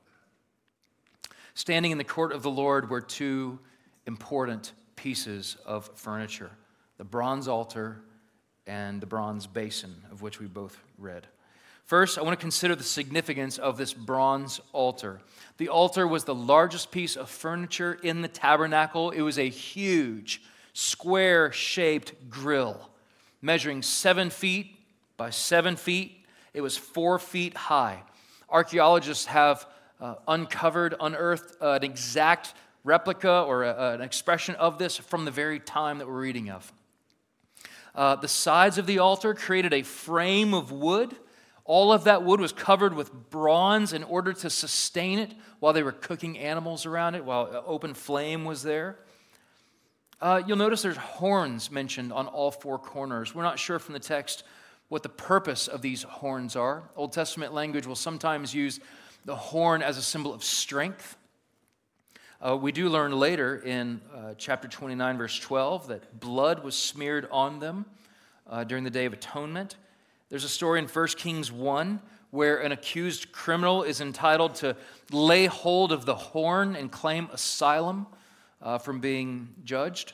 Standing 1.54 1.92
in 1.92 1.98
the 1.98 2.04
court 2.04 2.32
of 2.32 2.44
the 2.44 2.50
Lord 2.50 2.90
were 2.90 3.02
two 3.02 3.60
important 4.08 4.74
pieces 4.96 5.58
of 5.66 5.90
furniture 5.96 6.52
the 6.98 7.04
bronze 7.06 7.48
altar 7.48 7.98
and 8.68 9.02
the 9.02 9.08
bronze 9.08 9.48
basin, 9.48 9.96
of 10.12 10.22
which 10.22 10.40
we 10.40 10.46
both 10.46 10.78
read. 11.00 11.26
First, 11.86 12.18
I 12.18 12.22
want 12.22 12.40
to 12.40 12.42
consider 12.42 12.76
the 12.76 12.84
significance 12.84 13.58
of 13.58 13.76
this 13.76 13.92
bronze 13.92 14.62
altar. 14.72 15.20
The 15.58 15.68
altar 15.68 16.08
was 16.08 16.24
the 16.24 16.36
largest 16.36 16.92
piece 16.92 17.16
of 17.16 17.30
furniture 17.30 17.98
in 18.04 18.22
the 18.22 18.28
tabernacle. 18.28 19.10
It 19.10 19.22
was 19.22 19.40
a 19.40 19.50
huge, 19.50 20.44
square 20.74 21.52
shaped 21.52 22.30
grill, 22.30 22.90
measuring 23.42 23.82
seven 23.82 24.30
feet 24.30 24.78
by 25.18 25.32
seven 25.32 25.76
feet. 25.76 26.21
It 26.54 26.62
was 26.62 26.78
four 26.78 27.20
feet 27.20 27.56
high. 27.56 28.04
Archaeologists 28.50 29.26
have 29.26 29.66
uh, 30.00 30.16
uncovered, 30.28 30.96
unearthed 31.00 31.56
uh, 31.62 31.74
an 31.74 31.84
exact 31.84 32.54
replica 32.84 33.44
or 33.44 33.64
a, 33.64 33.94
an 33.94 34.02
expression 34.02 34.56
of 34.56 34.78
this 34.78 34.98
from 34.98 35.26
the 35.26 35.32
very 35.32 35.60
time 35.60 36.00
that 36.00 36.08
we're 36.08 36.20
reading 36.20 36.50
of. 36.50 36.72
Uh, 37.94 38.16
the 38.16 38.28
sides 38.28 38.78
of 38.78 38.86
the 38.86 39.00
altar 39.00 39.34
created 39.34 39.74
a 39.74 39.84
frame 39.84 40.54
of 40.54 40.72
wood. 40.72 41.16
All 41.64 41.94
of 41.94 42.06
that 42.06 42.24
wood 42.24 42.40
was 42.40 42.52
covered 42.52 42.94
with 42.94 43.30
bronze 43.30 43.94
in 43.94 44.04
order 44.04 44.34
to 44.34 44.50
sustain 44.50 45.20
it 45.20 45.34
while 45.60 45.74
they 45.74 45.84
were 45.84 45.92
cooking 45.92 46.38
animals 46.38 46.86
around 46.86 47.16
it, 47.16 47.24
while 47.24 47.64
open 47.66 47.94
flame 47.94 48.46
was 48.46 48.64
there. 48.64 48.98
Uh, 50.20 50.42
you'll 50.46 50.58
notice 50.58 50.82
there's 50.82 50.98
horns 50.98 51.72
mentioned 51.72 52.12
on 52.14 52.28
all 52.28 52.52
four 52.52 52.78
corners. 52.78 53.34
We're 53.36 53.44
not 53.44 53.60
sure 53.60 53.80
from 53.80 53.94
the 53.94 54.00
text 54.00 54.44
what 54.92 55.04
the 55.04 55.10
purpose 55.10 55.70
of 55.70 55.82
these 55.82 56.04
horns 56.04 56.58
are. 56.58 56.84
Old 56.98 57.14
Testament 57.14 57.54
language 57.54 57.88
will 57.88 57.96
sometimes 57.96 58.54
use 58.54 58.82
the 59.24 59.38
horn 59.38 59.82
as 59.82 59.98
a 59.98 60.02
symbol 60.02 60.34
of 60.34 60.44
strength. 60.44 61.16
Uh, 62.46 62.58
we 62.58 62.74
do 62.74 62.90
learn 62.90 63.14
later 63.14 63.56
in 63.56 64.02
uh, 64.14 64.34
chapter 64.38 64.68
29, 64.68 65.18
verse 65.18 65.40
12, 65.40 65.88
that 65.88 66.20
blood 66.20 66.62
was 66.62 66.76
smeared 66.76 67.26
on 67.32 67.62
them 67.62 67.86
uh, 68.50 68.66
during 68.66 68.84
the 68.84 68.90
Day 68.90 69.06
of 69.06 69.14
Atonement. 69.14 69.78
There's 70.28 70.44
a 70.44 70.50
story 70.50 70.80
in 70.80 70.90
1 70.90 71.08
Kings 71.16 71.54
1 71.54 72.02
where 72.32 72.58
an 72.58 72.74
accused 72.74 73.32
criminal 73.32 73.84
is 73.84 74.02
entitled 74.02 74.56
to 74.56 74.76
lay 75.10 75.46
hold 75.46 75.94
of 75.94 76.06
the 76.06 76.16
horn 76.16 76.76
and 76.76 76.92
claim 76.92 77.30
asylum 77.32 78.08
uh, 78.62 78.78
from 78.78 79.00
being 79.00 79.56
judged. 79.64 80.12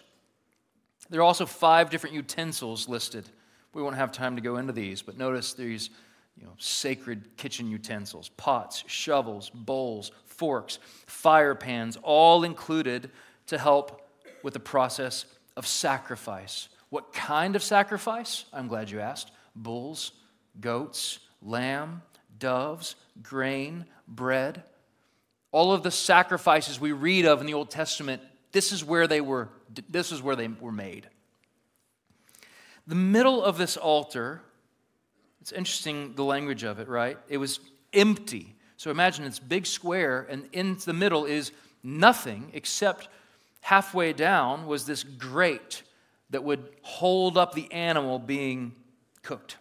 There 1.10 1.22
are 1.22 1.24
also 1.24 1.48
five 1.48 1.90
different 1.90 2.16
utensils 2.16 2.88
listed. 2.88 3.28
We 3.78 3.84
won't 3.84 3.96
have 3.96 4.12
time 4.12 4.38
to 4.38 4.42
go 4.42 4.58
into 4.58 4.74
these, 4.74 5.04
but 5.04 5.20
notice 5.20 5.54
these 5.54 5.92
you 6.36 6.48
know, 6.48 6.54
sacred 6.58 7.38
kitchen 7.38 7.70
utensils 7.70 8.28
pots, 8.30 8.84
shovels, 8.88 9.52
bowls, 9.54 10.12
forks, 10.26 10.80
fire 11.06 11.54
pans, 11.54 11.96
all 12.02 12.44
included 12.44 13.12
to 13.46 13.58
help 13.60 14.10
with 14.42 14.56
the 14.56 14.60
process 14.60 15.26
of 15.56 15.68
sacrifice. 15.68 16.70
What 16.90 17.14
kind 17.14 17.56
of 17.56 17.62
sacrifice? 17.62 18.46
I'm 18.52 18.68
glad 18.68 18.90
you 18.90 19.00
asked. 19.00 19.30
Bulls, 19.56 20.12
goats, 20.60 21.20
lamb, 21.44 22.02
doves, 22.40 22.96
grain, 23.22 23.86
bread. 24.08 24.64
All 25.52 25.72
of 25.72 25.84
the 25.84 25.92
sacrifices 25.92 26.80
we 26.80 26.94
read 26.94 27.28
of 27.28 27.42
in 27.42 27.46
the 27.46 27.54
Old 27.54 27.70
Testament, 27.70 28.24
this 28.52 28.72
is 28.72 28.84
where 28.84 29.06
they 29.06 29.22
were, 29.22 29.50
this 29.88 30.12
is 30.12 30.20
where 30.20 30.36
they 30.36 30.48
were 30.48 30.72
made. 30.72 31.08
The 32.88 32.96
middle 32.96 33.44
of 33.44 33.58
this 33.58 33.76
altar, 33.76 34.42
it's 35.42 35.52
interesting 35.52 36.16
the 36.16 36.24
language 36.24 36.64
of 36.64 36.80
it, 36.80 36.88
right? 36.88 37.18
It 37.28 37.38
was 37.38 37.60
empty. 37.94 38.56
So 38.78 38.92
imagine 38.92 39.26
it's 39.26 39.40
big 39.40 39.66
square, 39.66 40.26
and 40.30 40.48
in 40.54 40.78
the 40.86 40.94
middle 40.94 41.26
is 41.26 41.52
nothing 41.84 42.52
except 42.54 43.10
halfway 43.62 44.14
down 44.14 44.68
was 44.68 44.86
this 44.86 45.04
grate 45.04 45.84
that 46.30 46.44
would 46.44 46.70
hold 46.82 47.38
up 47.38 47.54
the 47.54 47.72
animal 47.74 48.20
being 48.20 48.74
cooked. 49.22 49.58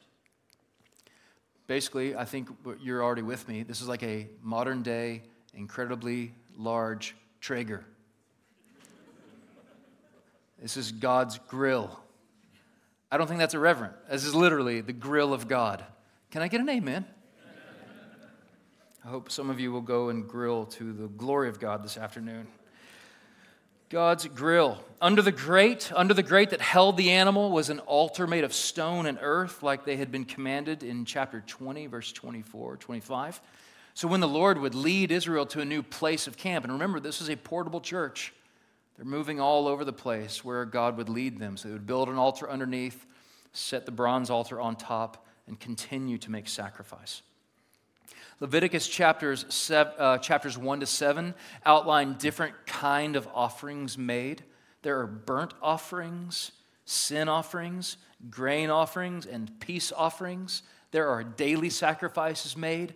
Basically, 1.67 2.15
I 2.15 2.25
think 2.25 2.49
you're 2.81 3.03
already 3.03 3.23
with 3.23 3.49
me. 3.49 3.65
This 3.65 3.81
is 3.81 3.89
like 3.89 4.05
a 4.05 4.29
modern 4.43 4.83
day, 4.83 5.23
incredibly 5.55 6.33
large 6.57 7.17
Traeger. 7.41 7.85
This 10.61 10.77
is 10.77 10.93
God's 10.93 11.39
grill. 11.49 12.01
I 13.11 13.19
don't 13.19 13.27
think 13.27 13.39
that's 13.39 13.55
irreverent. 13.55 13.95
This 14.11 14.25
is 14.25 14.35
literally 14.35 14.81
the 14.81 14.93
grill 14.93 15.33
of 15.33 15.49
God. 15.49 15.85
Can 16.31 16.43
I 16.43 16.49
get 16.49 16.61
an 16.61 16.69
amen? 16.69 17.07
I 19.05 19.09
hope 19.09 19.31
some 19.31 19.51
of 19.51 19.61
you 19.61 19.71
will 19.71 19.83
go 19.83 20.09
and 20.09 20.27
grill 20.27 20.67
to 20.67 20.93
the 20.93 21.07
glory 21.07 21.49
of 21.49 21.61
God 21.61 21.85
this 21.85 21.97
afternoon. 21.97 22.49
God's 23.89 24.27
grill. 24.27 24.83
Under 25.01 25.23
the 25.23 25.31
grate, 25.31 25.93
under 25.95 26.13
the 26.13 26.25
grate 26.25 26.51
that 26.51 26.61
held 26.61 26.97
the 26.97 27.13
animal 27.13 27.53
was 27.53 27.71
an 27.71 27.79
altar 27.81 28.27
made 28.27 28.43
of 28.43 28.53
stone 28.53 29.07
and 29.07 29.17
earth, 29.21 29.63
like 29.63 29.85
they 29.85 29.97
had 29.97 30.11
been 30.11 30.25
commanded 30.25 30.83
in 30.83 31.05
chapter 31.05 31.45
20, 31.47 31.87
verse 31.87 32.11
24, 32.11 32.79
25. 32.79 33.41
So 33.95 34.09
when 34.09 34.19
the 34.19 34.27
Lord 34.27 34.59
would 34.59 34.75
lead 34.75 35.13
Israel 35.13 35.47
to 35.47 35.61
a 35.61 35.65
new 35.65 35.85
place 35.85 36.27
of 36.27 36.37
camp, 36.37 36.65
and 36.65 36.73
remember, 36.73 36.99
this 36.99 37.21
is 37.21 37.31
a 37.31 37.37
portable 37.37 37.81
church, 37.81 38.35
they're 38.97 39.05
moving 39.05 39.41
all 39.41 39.69
over 39.69 39.85
the 39.85 39.93
place 39.93 40.45
where 40.45 40.65
God 40.65 40.97
would 40.97 41.09
lead 41.09 41.39
them. 41.39 41.57
So 41.57 41.69
they 41.69 41.75
would 41.75 41.87
build 41.87 42.09
an 42.09 42.17
altar 42.17 42.49
underneath, 42.49 43.07
set 43.53 43.85
the 43.85 43.93
bronze 43.93 44.31
altar 44.31 44.61
on 44.61 44.77
top, 44.77 45.27
and 45.47 45.59
continue 45.61 46.19
to 46.19 46.31
make 46.31 46.49
sacrifice. 46.49 47.23
Leviticus 48.41 48.89
chapters, 48.89 49.47
seven, 49.49 49.93
uh, 49.99 50.19
chapters 50.19 50.59
1 50.59 50.81
to 50.81 50.87
7 50.87 51.35
outline 51.65 52.15
different 52.19 52.55
kind 52.67 53.17
of 53.17 53.29
offerings 53.35 53.97
made. 53.97 54.43
There 54.83 55.01
are 55.01 55.07
burnt 55.07 55.55
offerings, 55.63 56.53
sin 56.85 57.29
offerings, 57.29 57.97
grain 58.31 58.69
offerings, 58.69 59.25
and 59.25 59.59
peace 59.61 59.91
offerings. 59.91 60.63
There 60.91 61.09
are 61.09 61.25
daily 61.25 61.71
sacrifices 61.71 62.57
made. 62.57 62.95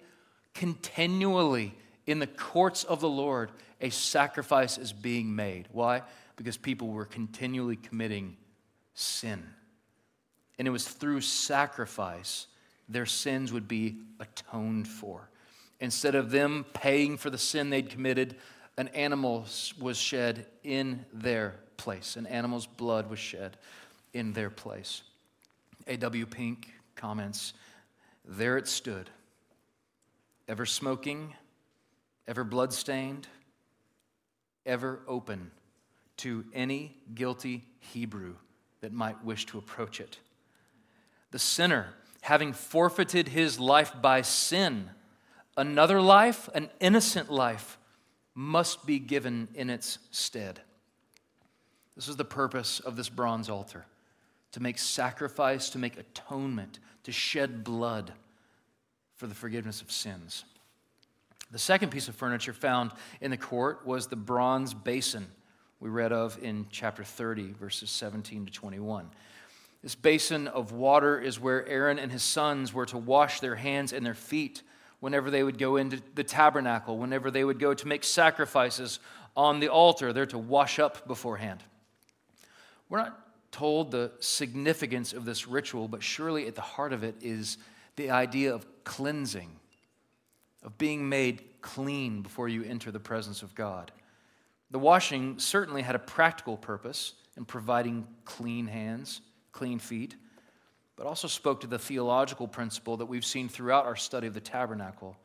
Continually 0.52 1.74
in 2.06 2.18
the 2.18 2.26
courts 2.26 2.84
of 2.84 3.00
the 3.00 3.08
Lord, 3.08 3.50
a 3.80 3.90
sacrifice 3.90 4.78
is 4.78 4.92
being 4.92 5.34
made. 5.34 5.68
Why? 5.72 6.02
Because 6.36 6.56
people 6.56 6.88
were 6.88 7.04
continually 7.04 7.76
committing 7.76 8.36
sin. 8.94 9.42
And 10.58 10.68
it 10.68 10.70
was 10.70 10.86
through 10.86 11.22
sacrifice 11.22 12.46
their 12.88 13.06
sins 13.06 13.52
would 13.52 13.68
be 13.68 13.98
atoned 14.18 14.88
for. 14.88 15.30
Instead 15.78 16.14
of 16.14 16.30
them 16.30 16.66
paying 16.74 17.16
for 17.16 17.30
the 17.30 17.38
sin 17.38 17.70
they'd 17.70 17.88
committed, 17.88 18.36
an 18.76 18.88
animal 18.88 19.46
was 19.80 19.96
shed 19.96 20.46
in 20.64 21.04
their 21.12 21.54
place. 21.76 22.16
An 22.16 22.26
animal's 22.26 22.66
blood 22.66 23.08
was 23.08 23.18
shed 23.18 23.56
in 24.12 24.32
their 24.32 24.50
place. 24.50 25.02
A.W. 25.86 26.26
Pink 26.26 26.68
comments 26.96 27.54
There 28.24 28.58
it 28.58 28.68
stood, 28.68 29.08
ever 30.48 30.66
smoking, 30.66 31.34
ever 32.28 32.44
bloodstained, 32.44 33.26
ever 34.70 35.00
open 35.08 35.50
to 36.18 36.44
any 36.54 36.96
guilty 37.14 37.64
Hebrew 37.80 38.36
that 38.80 38.92
might 38.92 39.24
wish 39.24 39.44
to 39.46 39.58
approach 39.58 40.00
it. 40.00 40.18
The 41.32 41.38
sinner, 41.40 41.88
having 42.22 42.52
forfeited 42.52 43.28
his 43.28 43.58
life 43.58 43.92
by 44.00 44.22
sin, 44.22 44.90
another 45.56 46.00
life, 46.00 46.48
an 46.54 46.70
innocent 46.78 47.30
life, 47.30 47.78
must 48.34 48.86
be 48.86 48.98
given 49.00 49.48
in 49.54 49.68
its 49.70 49.98
stead. 50.12 50.60
This 51.96 52.08
is 52.08 52.16
the 52.16 52.24
purpose 52.24 52.78
of 52.78 52.96
this 52.96 53.08
bronze 53.08 53.50
altar 53.50 53.86
to 54.52 54.62
make 54.62 54.78
sacrifice, 54.78 55.68
to 55.70 55.78
make 55.78 55.98
atonement, 55.98 56.78
to 57.02 57.12
shed 57.12 57.64
blood 57.64 58.12
for 59.16 59.26
the 59.26 59.34
forgiveness 59.34 59.82
of 59.82 59.90
sins. 59.90 60.44
The 61.50 61.58
second 61.58 61.90
piece 61.90 62.08
of 62.08 62.14
furniture 62.14 62.52
found 62.52 62.92
in 63.20 63.30
the 63.30 63.36
court 63.36 63.84
was 63.84 64.06
the 64.06 64.16
bronze 64.16 64.72
basin 64.72 65.26
we 65.80 65.88
read 65.88 66.12
of 66.12 66.38
in 66.42 66.66
chapter 66.70 67.02
30, 67.02 67.52
verses 67.52 67.90
17 67.90 68.46
to 68.46 68.52
21. 68.52 69.10
This 69.82 69.94
basin 69.94 70.46
of 70.46 70.72
water 70.72 71.18
is 71.18 71.40
where 71.40 71.66
Aaron 71.66 71.98
and 71.98 72.12
his 72.12 72.22
sons 72.22 72.74
were 72.74 72.86
to 72.86 72.98
wash 72.98 73.40
their 73.40 73.56
hands 73.56 73.92
and 73.92 74.04
their 74.04 74.14
feet 74.14 74.62
whenever 75.00 75.30
they 75.30 75.42
would 75.42 75.58
go 75.58 75.76
into 75.76 76.02
the 76.14 76.22
tabernacle, 76.22 76.98
whenever 76.98 77.30
they 77.30 77.44
would 77.44 77.58
go 77.58 77.72
to 77.72 77.88
make 77.88 78.04
sacrifices 78.04 79.00
on 79.34 79.58
the 79.58 79.68
altar. 79.68 80.12
They're 80.12 80.26
to 80.26 80.38
wash 80.38 80.78
up 80.78 81.08
beforehand. 81.08 81.64
We're 82.90 82.98
not 82.98 83.18
told 83.50 83.90
the 83.90 84.12
significance 84.20 85.14
of 85.14 85.24
this 85.24 85.48
ritual, 85.48 85.88
but 85.88 86.02
surely 86.02 86.46
at 86.46 86.54
the 86.54 86.60
heart 86.60 86.92
of 86.92 87.02
it 87.02 87.16
is 87.22 87.56
the 87.96 88.10
idea 88.10 88.54
of 88.54 88.66
cleansing, 88.84 89.50
of 90.62 90.76
being 90.78 91.08
made 91.08 91.42
clean 91.60 92.22
before 92.22 92.48
you 92.48 92.62
enter 92.64 92.90
the 92.90 93.00
presence 93.00 93.42
of 93.42 93.54
God. 93.54 93.92
The 94.70 94.78
washing 94.78 95.38
certainly 95.38 95.82
had 95.82 95.94
a 95.94 96.00
practical 96.00 96.56
purpose 96.56 97.14
in 97.36 97.44
providing 97.44 98.06
clean 98.24 98.66
hands, 98.66 99.20
clean 99.52 99.78
feet, 99.78 100.16
but 100.96 101.06
also 101.06 101.28
spoke 101.28 101.60
to 101.60 101.66
the 101.66 101.78
theological 101.78 102.46
principle 102.46 102.98
that 102.98 103.06
we've 103.06 103.24
seen 103.24 103.48
throughout 103.48 103.86
our 103.86 103.96
study 103.96 104.26
of 104.26 104.34
the 104.34 104.40
tabernacle. 104.40 105.16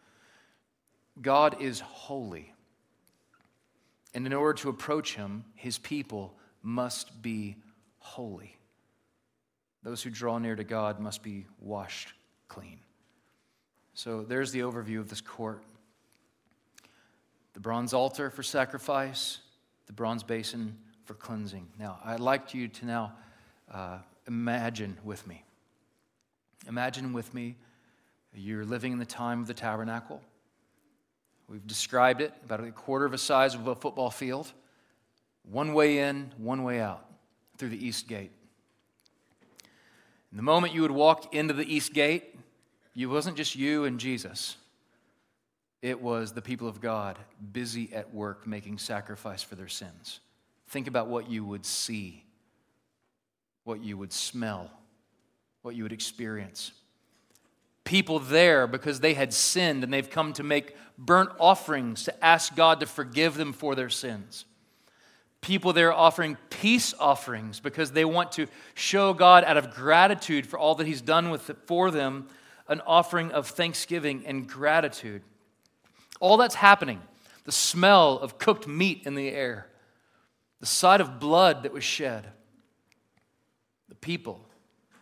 God 1.22 1.62
is 1.62 1.82
holy. 1.82 2.54
And 4.14 4.26
in 4.26 4.34
order 4.34 4.54
to 4.62 4.70
approach 4.70 5.16
him, 5.16 5.44
his 5.56 5.78
people 5.78 6.38
must 6.64 7.22
be 7.22 7.58
holy. 8.00 8.58
Those 9.84 10.02
who 10.02 10.10
draw 10.10 10.38
near 10.38 10.56
to 10.56 10.64
God 10.64 11.00
must 11.00 11.22
be 11.22 11.46
washed 11.60 12.14
clean. 12.48 12.80
So 13.96 14.24
there's 14.24 14.52
the 14.52 14.60
overview 14.60 15.00
of 15.00 15.10
this 15.10 15.22
court 15.22 15.64
the 17.54 17.62
bronze 17.62 17.94
altar 17.94 18.30
for 18.30 18.44
sacrifice, 18.44 19.40
the 19.88 19.94
bronze 19.94 20.24
basin 20.24 20.78
for 21.06 21.14
cleansing. 21.14 21.66
Now, 21.80 22.00
I'd 22.04 22.20
like 22.20 22.54
you 22.54 22.68
to 22.68 22.86
now 22.86 23.14
uh, 23.72 24.00
imagine 24.28 24.98
with 25.06 25.26
me. 25.26 25.42
Imagine 26.68 27.14
with 27.14 27.34
me 27.34 27.56
you're 28.36 28.66
living 28.66 28.92
in 28.92 29.00
the 29.00 29.06
time 29.06 29.40
of 29.40 29.48
the 29.48 29.54
tabernacle. 29.54 30.22
We've 31.48 31.66
described 31.66 32.20
it 32.20 32.34
about 32.44 32.62
a 32.62 32.72
quarter 32.72 33.06
of 33.06 33.14
a 33.14 33.18
size 33.18 33.56
of 33.56 33.68
a 33.68 33.76
football 33.76 34.10
field, 34.10 34.52
one 35.50 35.74
way 35.74 36.00
in, 36.00 36.32
one 36.38 36.64
way 36.64 36.82
out 36.82 37.06
through 37.58 37.70
the 37.70 37.88
east 37.88 38.10
gate. 38.10 38.32
And 40.32 40.38
the 40.38 40.44
moment 40.44 40.74
you 40.74 40.82
would 40.82 40.92
walk 40.92 41.34
into 41.34 41.54
the 41.54 41.74
east 41.74 41.94
gate, 41.94 42.36
it 42.96 43.08
wasn't 43.08 43.38
just 43.38 43.56
you 43.56 43.84
and 43.84 44.00
Jesus. 44.00 44.58
It 45.82 46.02
was 46.02 46.32
the 46.32 46.42
people 46.42 46.68
of 46.68 46.82
God 46.82 47.20
busy 47.52 47.94
at 47.94 48.14
work 48.14 48.48
making 48.48 48.78
sacrifice 48.78 49.44
for 49.44 49.56
their 49.56 49.68
sins. 49.68 50.20
Think 50.70 50.88
about 50.88 51.08
what 51.08 51.30
you 51.30 51.46
would 51.46 51.66
see, 51.66 52.24
what 53.66 53.84
you 53.84 53.98
would 53.98 54.14
smell, 54.14 54.72
what 55.62 55.76
you 55.76 55.84
would 55.84 55.94
experience. 55.94 56.72
People 57.84 58.18
there 58.18 58.66
because 58.66 59.00
they 59.00 59.14
had 59.14 59.32
sinned 59.34 59.84
and 59.84 59.94
they've 59.94 60.10
come 60.10 60.34
to 60.34 60.44
make 60.44 60.76
burnt 60.98 61.30
offerings 61.40 62.06
to 62.06 62.26
ask 62.26 62.56
God 62.56 62.80
to 62.80 62.86
forgive 62.86 63.36
them 63.36 63.54
for 63.54 63.76
their 63.76 63.90
sins. 63.90 64.46
People 65.42 65.74
there 65.74 65.94
offering 65.94 66.38
peace 66.50 66.96
offerings 67.00 67.60
because 67.60 67.92
they 67.92 68.06
want 68.06 68.32
to 68.32 68.48
show 68.74 69.14
God 69.14 69.44
out 69.44 69.58
of 69.58 69.76
gratitude 69.76 70.48
for 70.48 70.58
all 70.58 70.74
that 70.76 70.88
He's 70.88 71.02
done 71.02 71.30
with 71.30 71.52
for 71.68 71.92
them, 71.92 72.28
an 72.68 72.82
offering 72.86 73.32
of 73.32 73.48
thanksgiving 73.48 74.24
and 74.26 74.48
gratitude. 74.48 75.22
All 76.20 76.38
that's 76.38 76.56
happening 76.56 77.02
the 77.44 77.52
smell 77.52 78.18
of 78.18 78.40
cooked 78.40 78.68
meat 78.68 79.04
in 79.06 79.14
the 79.14 79.30
air, 79.30 79.68
the 80.60 80.66
sight 80.66 81.00
of 81.00 81.20
blood 81.20 81.62
that 81.62 81.72
was 81.72 81.84
shed, 81.84 82.28
the 83.88 83.94
people 83.96 84.44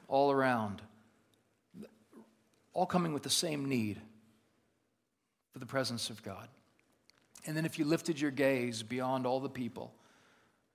all 0.09 0.29
around, 0.29 0.81
all 2.73 2.85
coming 2.85 3.13
with 3.13 3.23
the 3.23 3.29
same 3.29 3.69
need 3.69 4.01
for 5.53 5.59
the 5.59 5.65
presence 5.65 6.09
of 6.09 6.21
God. 6.21 6.49
And 7.45 7.55
then 7.55 7.65
if 7.65 7.79
you 7.79 7.85
lifted 7.85 8.19
your 8.19 8.31
gaze 8.31 8.83
beyond 8.83 9.25
all 9.25 9.39
the 9.39 9.49
people 9.49 9.93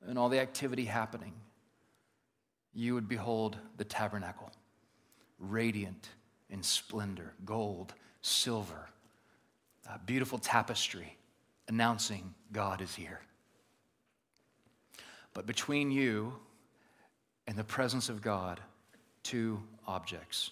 and 0.07 0.19
all 0.19 0.31
the 0.31 0.41
activity 0.41 0.87
happening, 0.87 1.35
you 2.73 2.95
would 2.95 3.09
behold 3.09 3.59
the 3.77 3.85
tabernacle, 3.85 4.51
radiant 5.39 6.09
in 6.51 6.63
splendor, 6.63 7.33
gold, 7.45 7.95
silver 8.23 8.89
a 9.89 9.99
beautiful 9.99 10.39
tapestry 10.39 11.17
announcing 11.69 12.35
God 12.53 12.81
is 12.81 12.95
here. 12.95 13.21
But 15.33 15.47
between 15.47 15.91
you 15.91 16.35
and 17.47 17.57
the 17.57 17.65
presence 17.65 18.09
of 18.09 18.21
God, 18.21 18.61
two 19.23 19.63
objects. 19.87 20.51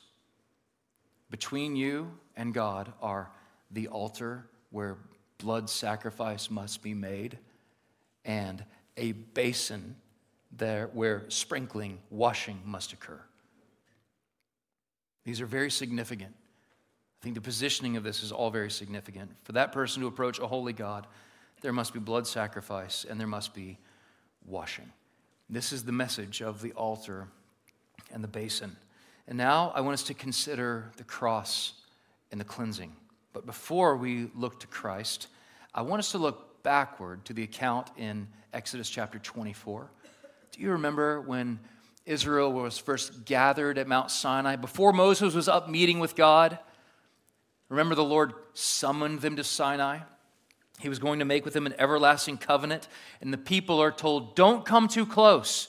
Between 1.30 1.76
you 1.76 2.10
and 2.36 2.54
God 2.54 2.92
are 3.02 3.30
the 3.70 3.88
altar 3.88 4.46
where 4.70 4.96
blood 5.38 5.68
sacrifice 5.68 6.50
must 6.50 6.82
be 6.82 6.94
made 6.94 7.38
and 8.24 8.64
a 8.96 9.12
basin 9.12 9.96
there 10.56 10.88
where 10.94 11.24
sprinkling, 11.28 11.98
washing 12.10 12.60
must 12.64 12.92
occur. 12.92 13.20
These 15.26 15.42
are 15.42 15.46
very 15.46 15.70
significant 15.70 16.34
I 17.20 17.24
think 17.24 17.34
the 17.34 17.40
positioning 17.40 17.96
of 17.96 18.04
this 18.04 18.22
is 18.22 18.30
all 18.30 18.50
very 18.50 18.70
significant. 18.70 19.30
For 19.44 19.52
that 19.52 19.72
person 19.72 20.02
to 20.02 20.08
approach 20.08 20.38
a 20.38 20.46
holy 20.46 20.72
God, 20.72 21.06
there 21.62 21.72
must 21.72 21.92
be 21.92 21.98
blood 21.98 22.26
sacrifice 22.26 23.06
and 23.08 23.18
there 23.18 23.26
must 23.26 23.54
be 23.54 23.78
washing. 24.44 24.92
This 25.48 25.72
is 25.72 25.84
the 25.84 25.92
message 25.92 26.42
of 26.42 26.60
the 26.60 26.72
altar 26.72 27.28
and 28.12 28.22
the 28.22 28.28
basin. 28.28 28.76
And 29.26 29.38
now 29.38 29.72
I 29.74 29.80
want 29.80 29.94
us 29.94 30.02
to 30.04 30.14
consider 30.14 30.92
the 30.98 31.04
cross 31.04 31.72
and 32.30 32.40
the 32.40 32.44
cleansing. 32.44 32.94
But 33.32 33.46
before 33.46 33.96
we 33.96 34.30
look 34.34 34.60
to 34.60 34.66
Christ, 34.66 35.28
I 35.74 35.82
want 35.82 36.00
us 36.00 36.12
to 36.12 36.18
look 36.18 36.62
backward 36.62 37.24
to 37.24 37.32
the 37.32 37.42
account 37.42 37.90
in 37.96 38.28
Exodus 38.52 38.88
chapter 38.88 39.18
24. 39.18 39.90
Do 40.52 40.60
you 40.60 40.70
remember 40.70 41.20
when 41.22 41.58
Israel 42.06 42.52
was 42.52 42.78
first 42.78 43.24
gathered 43.24 43.78
at 43.78 43.88
Mount 43.88 44.10
Sinai, 44.10 44.56
before 44.56 44.92
Moses 44.92 45.34
was 45.34 45.48
up 45.48 45.68
meeting 45.68 45.98
with 45.98 46.14
God? 46.14 46.58
Remember, 47.68 47.96
the 47.96 48.04
Lord 48.04 48.32
summoned 48.54 49.20
them 49.20 49.36
to 49.36 49.44
Sinai. 49.44 49.98
He 50.78 50.88
was 50.88 50.98
going 50.98 51.18
to 51.18 51.24
make 51.24 51.44
with 51.44 51.54
them 51.54 51.66
an 51.66 51.74
everlasting 51.78 52.38
covenant. 52.38 52.86
And 53.20 53.32
the 53.32 53.38
people 53.38 53.80
are 53.80 53.90
told, 53.90 54.36
don't 54.36 54.64
come 54.64 54.88
too 54.88 55.04
close. 55.04 55.68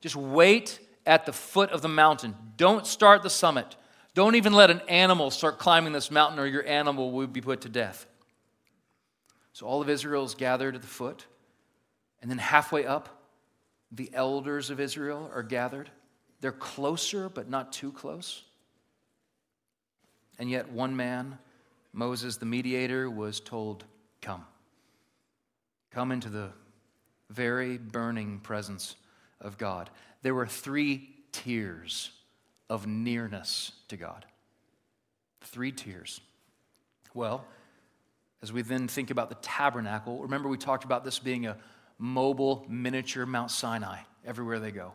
Just 0.00 0.16
wait 0.16 0.80
at 1.04 1.26
the 1.26 1.32
foot 1.32 1.70
of 1.70 1.82
the 1.82 1.88
mountain. 1.88 2.34
Don't 2.56 2.86
start 2.86 3.22
the 3.22 3.30
summit. 3.30 3.76
Don't 4.14 4.34
even 4.34 4.54
let 4.54 4.70
an 4.70 4.80
animal 4.88 5.30
start 5.30 5.58
climbing 5.58 5.92
this 5.92 6.10
mountain, 6.10 6.38
or 6.38 6.46
your 6.46 6.64
animal 6.64 7.12
will 7.12 7.26
be 7.26 7.42
put 7.42 7.60
to 7.62 7.68
death. 7.68 8.06
So 9.52 9.66
all 9.66 9.82
of 9.82 9.90
Israel 9.90 10.24
is 10.24 10.34
gathered 10.34 10.74
at 10.74 10.80
the 10.80 10.88
foot. 10.88 11.26
And 12.22 12.30
then 12.30 12.38
halfway 12.38 12.86
up, 12.86 13.15
the 13.92 14.10
elders 14.12 14.70
of 14.70 14.80
Israel 14.80 15.30
are 15.34 15.42
gathered. 15.42 15.90
They're 16.40 16.52
closer, 16.52 17.28
but 17.28 17.48
not 17.48 17.72
too 17.72 17.92
close. 17.92 18.42
And 20.38 20.50
yet, 20.50 20.70
one 20.70 20.96
man, 20.96 21.38
Moses 21.92 22.36
the 22.36 22.46
mediator, 22.46 23.10
was 23.10 23.40
told, 23.40 23.84
Come. 24.20 24.44
Come 25.90 26.12
into 26.12 26.28
the 26.28 26.50
very 27.30 27.78
burning 27.78 28.40
presence 28.40 28.96
of 29.40 29.56
God. 29.56 29.88
There 30.22 30.34
were 30.34 30.46
three 30.46 31.08
tiers 31.32 32.10
of 32.68 32.86
nearness 32.86 33.72
to 33.88 33.96
God. 33.96 34.26
Three 35.42 35.72
tiers. 35.72 36.20
Well, 37.14 37.44
as 38.42 38.52
we 38.52 38.62
then 38.62 38.88
think 38.88 39.10
about 39.10 39.28
the 39.28 39.36
tabernacle, 39.36 40.20
remember 40.20 40.48
we 40.48 40.58
talked 40.58 40.84
about 40.84 41.04
this 41.04 41.18
being 41.18 41.46
a 41.46 41.56
mobile 41.98 42.64
miniature 42.68 43.26
Mount 43.26 43.50
Sinai 43.50 43.98
everywhere 44.24 44.58
they 44.58 44.70
go. 44.70 44.92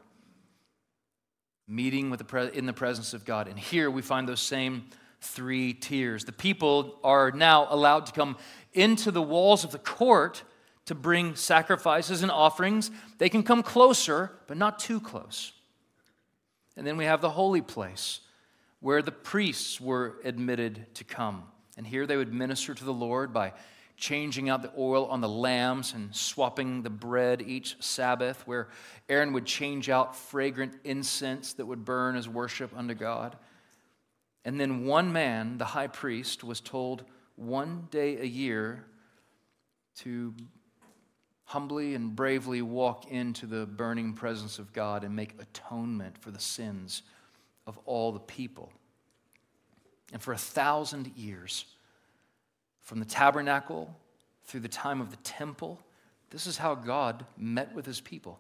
Meeting 1.68 2.10
with 2.10 2.20
the 2.20 2.26
pre- 2.26 2.52
in 2.54 2.66
the 2.66 2.74
presence 2.74 3.14
of 3.14 3.26
God. 3.26 3.48
And 3.48 3.58
here 3.58 3.90
we 3.90 4.02
find 4.02 4.28
those 4.28 4.42
same 4.42 4.86
three 5.22 5.74
tiers. 5.74 6.26
The 6.26 6.32
people 6.32 7.00
are 7.04 7.32
now 7.32 7.68
allowed 7.70 8.08
to 8.08 8.12
come 8.12 8.38
into 8.74 9.12
the 9.12 9.22
walls 9.22 9.64
of 9.64 9.72
the 9.72 9.80
court 9.80 10.36
to 10.36 10.44
to 10.86 10.96
bring 10.96 11.36
sacrifices 11.36 12.22
and 12.22 12.32
offerings. 12.32 12.92
They 13.18 13.30
can 13.30 13.44
come 13.44 13.64
closer, 13.64 14.32
but 14.48 14.58
not 14.58 14.80
too 14.80 15.00
close. 15.00 15.54
And 16.76 16.86
then 16.86 16.98
we 16.98 17.06
have 17.06 17.22
the 17.22 17.30
holy 17.30 17.62
place 17.62 18.22
where 18.80 19.02
the 19.02 19.12
priests 19.12 19.80
were 19.80 20.16
admitted 20.24 20.88
to 20.96 21.04
come. 21.04 21.44
And 21.78 21.86
here 21.86 22.06
they 22.08 22.18
would 22.18 22.34
minister 22.34 22.74
to 22.74 22.84
the 22.84 22.94
Lord 22.94 23.32
by 23.32 23.54
changing 24.02 24.50
out 24.50 24.64
the 24.64 24.72
oil 24.76 25.06
on 25.06 25.22
the 25.22 25.30
lambs 25.30 25.94
and 25.94 26.14
swapping 26.14 26.82
the 26.82 26.90
bread 26.90 27.44
each 27.46 27.78
Sabbath, 27.80 28.46
where 28.48 28.68
Aaron 29.08 29.32
would 29.32 29.46
change 29.46 29.90
out 29.90 30.16
fragrant 30.16 30.74
incense 30.84 31.54
that 31.54 31.68
would 31.68 31.86
burn 31.86 32.16
as 32.16 32.28
worship 32.28 32.76
unto 32.76 32.96
God. 32.96 33.38
And 34.44 34.60
then 34.60 34.86
one 34.86 35.14
man, 35.14 35.60
the 35.60 35.66
high 35.66 35.88
priest, 35.88 36.44
was 36.44 36.60
told 36.60 37.06
one 37.36 37.88
day 37.92 38.18
a 38.18 38.26
year 38.26 38.86
to 39.98 40.34
humbly 41.46 41.94
and 41.94 42.16
bravely 42.16 42.64
walk 42.64 43.12
into 43.12 43.46
the 43.46 43.68
burning 43.68 44.14
presence 44.14 44.58
of 44.58 44.74
God 44.74 45.04
and 45.04 45.16
make 45.16 45.36
atonement 45.40 46.18
for 46.18 46.32
the 46.32 46.40
sins 46.40 47.04
of 47.68 47.78
all 47.86 48.12
the 48.12 48.20
people. 48.20 48.72
And 50.12 50.20
for 50.20 50.34
a 50.34 50.38
thousand 50.38 51.12
years, 51.16 51.66
from 52.82 53.00
the 53.00 53.06
tabernacle 53.06 53.96
through 54.46 54.62
the 54.62 54.68
time 54.68 55.02
of 55.02 55.12
the 55.12 55.18
temple, 55.18 55.80
this 56.30 56.48
is 56.48 56.58
how 56.58 56.76
God 56.76 57.26
met 57.38 57.74
with 57.74 57.86
his 57.86 58.02
people. 58.02 58.40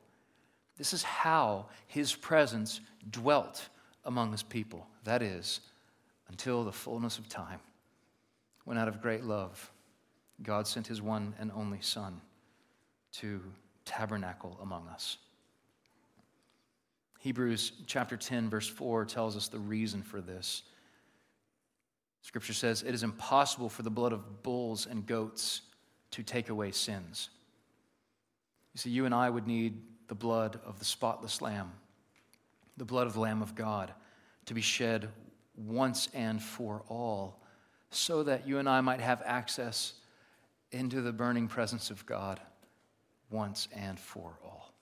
This 0.77 0.93
is 0.93 1.04
how 1.04 1.67
his 1.88 2.15
presence 2.15 2.82
dwelt 3.10 3.69
among 4.06 4.32
his 4.32 4.43
people. 4.43 4.88
That 5.04 5.21
is, 5.21 5.60
until 6.30 6.63
the 6.63 6.71
fullness 6.71 7.17
of 7.17 7.30
time, 7.30 7.60
when 8.65 8.77
out 8.77 8.88
of 8.88 9.01
great 9.01 9.23
love, 9.23 9.71
God 10.41 10.67
sent 10.67 10.88
his 10.88 11.01
one 11.01 11.36
and 11.39 11.51
only 11.56 11.82
Son 11.82 12.21
to 13.13 13.41
tabernacle 13.86 14.58
among 14.62 14.88
us. 14.88 15.17
Hebrews 17.19 17.73
chapter 17.86 18.17
10, 18.17 18.49
verse 18.49 18.67
4 18.67 19.06
tells 19.06 19.38
us 19.38 19.47
the 19.47 19.60
reason 19.60 20.01
for 20.01 20.21
this. 20.21 20.63
Scripture 22.21 22.53
says, 22.53 22.84
It 22.84 22.93
is 22.93 23.03
impossible 23.03 23.69
for 23.69 23.84
the 23.84 23.89
blood 23.89 24.13
of 24.13 24.43
bulls 24.43 24.86
and 24.86 25.05
goats 25.05 25.62
to 26.12 26.23
take 26.23 26.49
away 26.49 26.71
sins. 26.71 27.29
You 28.73 28.79
see, 28.79 28.89
you 28.89 29.05
and 29.05 29.13
I 29.13 29.29
would 29.29 29.47
need 29.47 29.81
the 30.07 30.15
blood 30.15 30.60
of 30.65 30.79
the 30.79 30.86
spotless 30.86 31.41
Lamb, 31.41 31.71
the 32.77 32.86
blood 32.86 33.07
of 33.07 33.13
the 33.13 33.19
Lamb 33.19 33.41
of 33.41 33.55
God, 33.55 33.93
to 34.45 34.53
be 34.53 34.62
shed 34.62 35.10
once 35.55 36.10
and 36.13 36.41
for 36.41 36.84
all, 36.88 37.41
so 37.89 38.23
that 38.23 38.47
you 38.47 38.60
and 38.60 38.69
I 38.69 38.81
might 38.81 39.01
have 39.01 39.21
access 39.25 39.93
into 40.71 41.01
the 41.01 41.12
burning 41.12 41.47
presence 41.47 41.89
of 41.89 42.05
God 42.05 42.39
once 43.29 43.67
and 43.75 43.99
for 43.99 44.38
all. 44.43 44.73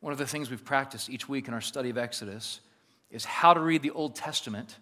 One 0.00 0.12
of 0.12 0.18
the 0.18 0.26
things 0.26 0.50
we've 0.50 0.64
practiced 0.64 1.08
each 1.08 1.28
week 1.28 1.48
in 1.48 1.54
our 1.54 1.60
study 1.60 1.90
of 1.90 1.98
Exodus 1.98 2.60
is 3.10 3.24
how 3.24 3.54
to 3.54 3.60
read 3.60 3.82
the 3.82 3.90
Old 3.90 4.14
Testament 4.14 4.78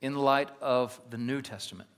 in 0.00 0.14
light 0.14 0.50
of 0.60 1.00
the 1.10 1.18
New 1.18 1.42
Testament. 1.42 1.88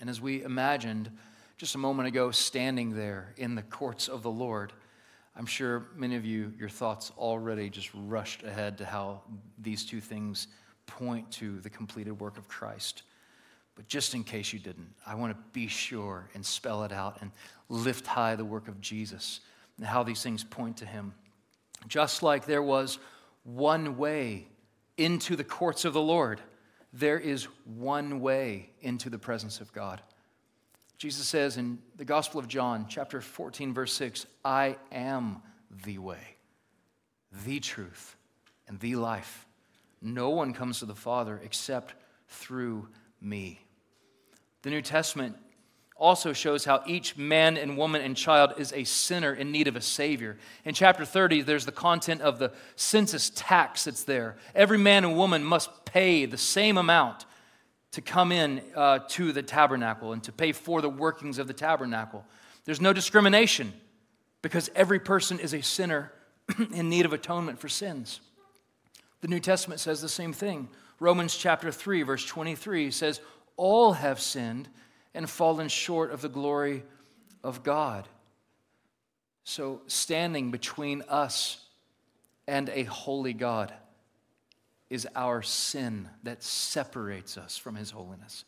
And 0.00 0.08
as 0.08 0.20
we 0.20 0.42
imagined 0.42 1.10
just 1.56 1.74
a 1.74 1.78
moment 1.78 2.08
ago, 2.08 2.30
standing 2.30 2.90
there 2.90 3.34
in 3.36 3.54
the 3.54 3.62
courts 3.62 4.08
of 4.08 4.22
the 4.22 4.30
Lord, 4.30 4.72
I'm 5.36 5.46
sure 5.46 5.86
many 5.94 6.16
of 6.16 6.24
you, 6.24 6.52
your 6.58 6.68
thoughts 6.68 7.12
already 7.16 7.70
just 7.70 7.90
rushed 7.94 8.42
ahead 8.42 8.78
to 8.78 8.84
how 8.84 9.22
these 9.58 9.84
two 9.84 10.00
things 10.00 10.48
point 10.86 11.30
to 11.32 11.60
the 11.60 11.70
completed 11.70 12.18
work 12.20 12.36
of 12.36 12.48
Christ. 12.48 13.02
But 13.74 13.88
just 13.88 14.14
in 14.14 14.24
case 14.24 14.52
you 14.52 14.58
didn't, 14.58 14.92
I 15.06 15.14
want 15.14 15.32
to 15.32 15.42
be 15.52 15.66
sure 15.66 16.28
and 16.34 16.44
spell 16.44 16.84
it 16.84 16.92
out 16.92 17.18
and 17.20 17.30
lift 17.68 18.06
high 18.06 18.36
the 18.36 18.44
work 18.44 18.68
of 18.68 18.80
Jesus 18.80 19.40
and 19.78 19.86
how 19.86 20.02
these 20.02 20.22
things 20.22 20.44
point 20.44 20.76
to 20.78 20.86
him. 20.86 21.14
Just 21.88 22.22
like 22.22 22.44
there 22.44 22.62
was 22.62 22.98
one 23.44 23.96
way 23.96 24.46
into 25.02 25.34
the 25.36 25.44
courts 25.44 25.84
of 25.84 25.92
the 25.92 26.00
Lord. 26.00 26.40
There 26.92 27.18
is 27.18 27.48
one 27.64 28.20
way 28.20 28.70
into 28.80 29.10
the 29.10 29.18
presence 29.18 29.60
of 29.60 29.72
God. 29.72 30.00
Jesus 30.98 31.26
says 31.26 31.56
in 31.56 31.78
the 31.96 32.04
Gospel 32.04 32.38
of 32.38 32.46
John, 32.46 32.86
chapter 32.88 33.20
14, 33.20 33.74
verse 33.74 33.92
6, 33.94 34.26
I 34.44 34.76
am 34.92 35.42
the 35.84 35.98
way, 35.98 36.36
the 37.44 37.58
truth, 37.58 38.16
and 38.68 38.78
the 38.78 38.94
life. 38.94 39.46
No 40.00 40.30
one 40.30 40.52
comes 40.52 40.78
to 40.78 40.86
the 40.86 40.94
Father 40.94 41.40
except 41.42 41.94
through 42.28 42.88
me. 43.20 43.60
The 44.62 44.70
New 44.70 44.82
Testament 44.82 45.36
also 45.96 46.32
shows 46.32 46.64
how 46.64 46.82
each 46.86 47.16
man 47.16 47.56
and 47.56 47.76
woman 47.76 48.02
and 48.02 48.16
child 48.16 48.54
is 48.58 48.72
a 48.72 48.84
sinner 48.84 49.32
in 49.32 49.52
need 49.52 49.68
of 49.68 49.76
a 49.76 49.80
Savior. 49.80 50.36
In 50.64 50.74
chapter 50.74 51.04
30, 51.04 51.42
there's 51.42 51.66
the 51.66 51.72
content 51.72 52.20
of 52.22 52.38
the 52.38 52.52
census 52.76 53.30
tax 53.30 53.84
that's 53.84 54.04
there. 54.04 54.36
Every 54.54 54.78
man 54.78 55.04
and 55.04 55.16
woman 55.16 55.44
must 55.44 55.84
pay 55.84 56.26
the 56.26 56.38
same 56.38 56.76
amount 56.76 57.26
to 57.92 58.00
come 58.00 58.32
in 58.32 58.62
uh, 58.74 59.00
to 59.10 59.32
the 59.32 59.42
tabernacle 59.42 60.12
and 60.12 60.22
to 60.24 60.32
pay 60.32 60.52
for 60.52 60.80
the 60.80 60.88
workings 60.88 61.38
of 61.38 61.46
the 61.46 61.52
tabernacle. 61.52 62.24
There's 62.64 62.80
no 62.80 62.92
discrimination 62.92 63.72
because 64.40 64.70
every 64.74 64.98
person 64.98 65.38
is 65.38 65.54
a 65.54 65.62
sinner 65.62 66.12
in 66.72 66.88
need 66.88 67.04
of 67.04 67.12
atonement 67.12 67.58
for 67.58 67.68
sins. 67.68 68.20
The 69.20 69.28
New 69.28 69.40
Testament 69.40 69.80
says 69.80 70.00
the 70.00 70.08
same 70.08 70.32
thing. 70.32 70.68
Romans 70.98 71.36
chapter 71.36 71.70
3, 71.70 72.02
verse 72.02 72.24
23 72.24 72.90
says, 72.90 73.20
All 73.56 73.92
have 73.92 74.20
sinned 74.20 74.68
and 75.14 75.28
fallen 75.28 75.68
short 75.68 76.10
of 76.10 76.22
the 76.22 76.28
glory 76.28 76.82
of 77.44 77.62
God. 77.62 78.08
So, 79.44 79.82
standing 79.86 80.50
between 80.50 81.02
us 81.08 81.58
and 82.46 82.68
a 82.70 82.84
holy 82.84 83.32
God 83.32 83.72
is 84.88 85.08
our 85.16 85.42
sin 85.42 86.08
that 86.22 86.42
separates 86.42 87.36
us 87.36 87.56
from 87.56 87.74
His 87.74 87.90
holiness. 87.90 88.44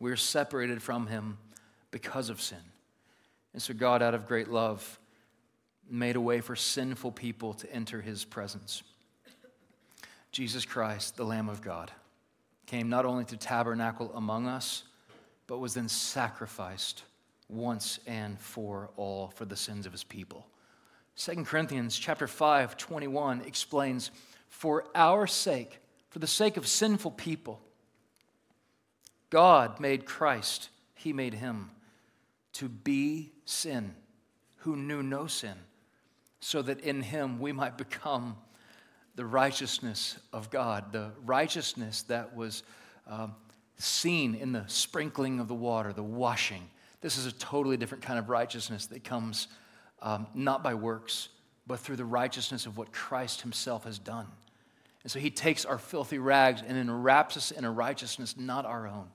We're 0.00 0.16
separated 0.16 0.82
from 0.82 1.06
Him 1.06 1.38
because 1.90 2.28
of 2.28 2.40
sin. 2.40 2.58
And 3.52 3.62
so, 3.62 3.72
God, 3.72 4.02
out 4.02 4.14
of 4.14 4.26
great 4.26 4.48
love, 4.48 4.98
made 5.88 6.16
a 6.16 6.20
way 6.20 6.40
for 6.40 6.56
sinful 6.56 7.12
people 7.12 7.54
to 7.54 7.72
enter 7.72 8.00
His 8.00 8.24
presence. 8.24 8.82
Jesus 10.32 10.64
Christ, 10.64 11.16
the 11.16 11.24
Lamb 11.24 11.48
of 11.48 11.62
God 11.62 11.92
came 12.66 12.88
not 12.88 13.06
only 13.06 13.24
to 13.26 13.36
tabernacle 13.36 14.12
among 14.14 14.46
us, 14.46 14.82
but 15.46 15.58
was 15.58 15.74
then 15.74 15.88
sacrificed 15.88 17.04
once 17.48 18.00
and 18.06 18.38
for 18.40 18.90
all 18.96 19.28
for 19.28 19.44
the 19.44 19.56
sins 19.56 19.86
of 19.86 19.92
his 19.92 20.04
people. 20.04 20.46
2 21.16 21.44
Corinthians 21.44 21.96
chapter 21.96 22.26
5, 22.26 22.76
21 22.76 23.42
explains, 23.42 24.10
For 24.48 24.84
our 24.94 25.26
sake, 25.26 25.80
for 26.10 26.18
the 26.18 26.26
sake 26.26 26.56
of 26.56 26.66
sinful 26.66 27.12
people, 27.12 27.60
God 29.30 29.80
made 29.80 30.04
Christ, 30.04 30.68
he 30.94 31.12
made 31.12 31.34
him, 31.34 31.70
to 32.54 32.68
be 32.68 33.32
sin, 33.44 33.94
who 34.58 34.76
knew 34.76 35.02
no 35.02 35.26
sin, 35.26 35.54
so 36.40 36.62
that 36.62 36.80
in 36.80 37.02
him 37.02 37.38
we 37.38 37.52
might 37.52 37.78
become 37.78 38.36
the 39.16 39.24
righteousness 39.24 40.18
of 40.32 40.50
God, 40.50 40.92
the 40.92 41.10
righteousness 41.24 42.02
that 42.02 42.36
was 42.36 42.62
uh, 43.10 43.28
seen 43.78 44.34
in 44.34 44.52
the 44.52 44.64
sprinkling 44.66 45.40
of 45.40 45.48
the 45.48 45.54
water, 45.54 45.92
the 45.92 46.02
washing. 46.02 46.68
This 47.00 47.16
is 47.16 47.26
a 47.26 47.32
totally 47.32 47.78
different 47.78 48.04
kind 48.04 48.18
of 48.18 48.28
righteousness 48.28 48.86
that 48.86 49.04
comes 49.04 49.48
um, 50.02 50.26
not 50.34 50.62
by 50.62 50.74
works, 50.74 51.30
but 51.66 51.80
through 51.80 51.96
the 51.96 52.04
righteousness 52.04 52.66
of 52.66 52.76
what 52.76 52.92
Christ 52.92 53.40
himself 53.40 53.84
has 53.84 53.98
done. 53.98 54.26
And 55.02 55.10
so 55.10 55.18
he 55.18 55.30
takes 55.30 55.64
our 55.64 55.78
filthy 55.78 56.18
rags 56.18 56.62
and 56.66 56.76
then 56.76 56.90
wraps 56.90 57.36
us 57.36 57.50
in 57.50 57.64
a 57.64 57.70
righteousness 57.70 58.36
not 58.36 58.66
our 58.66 58.86
own, 58.86 59.08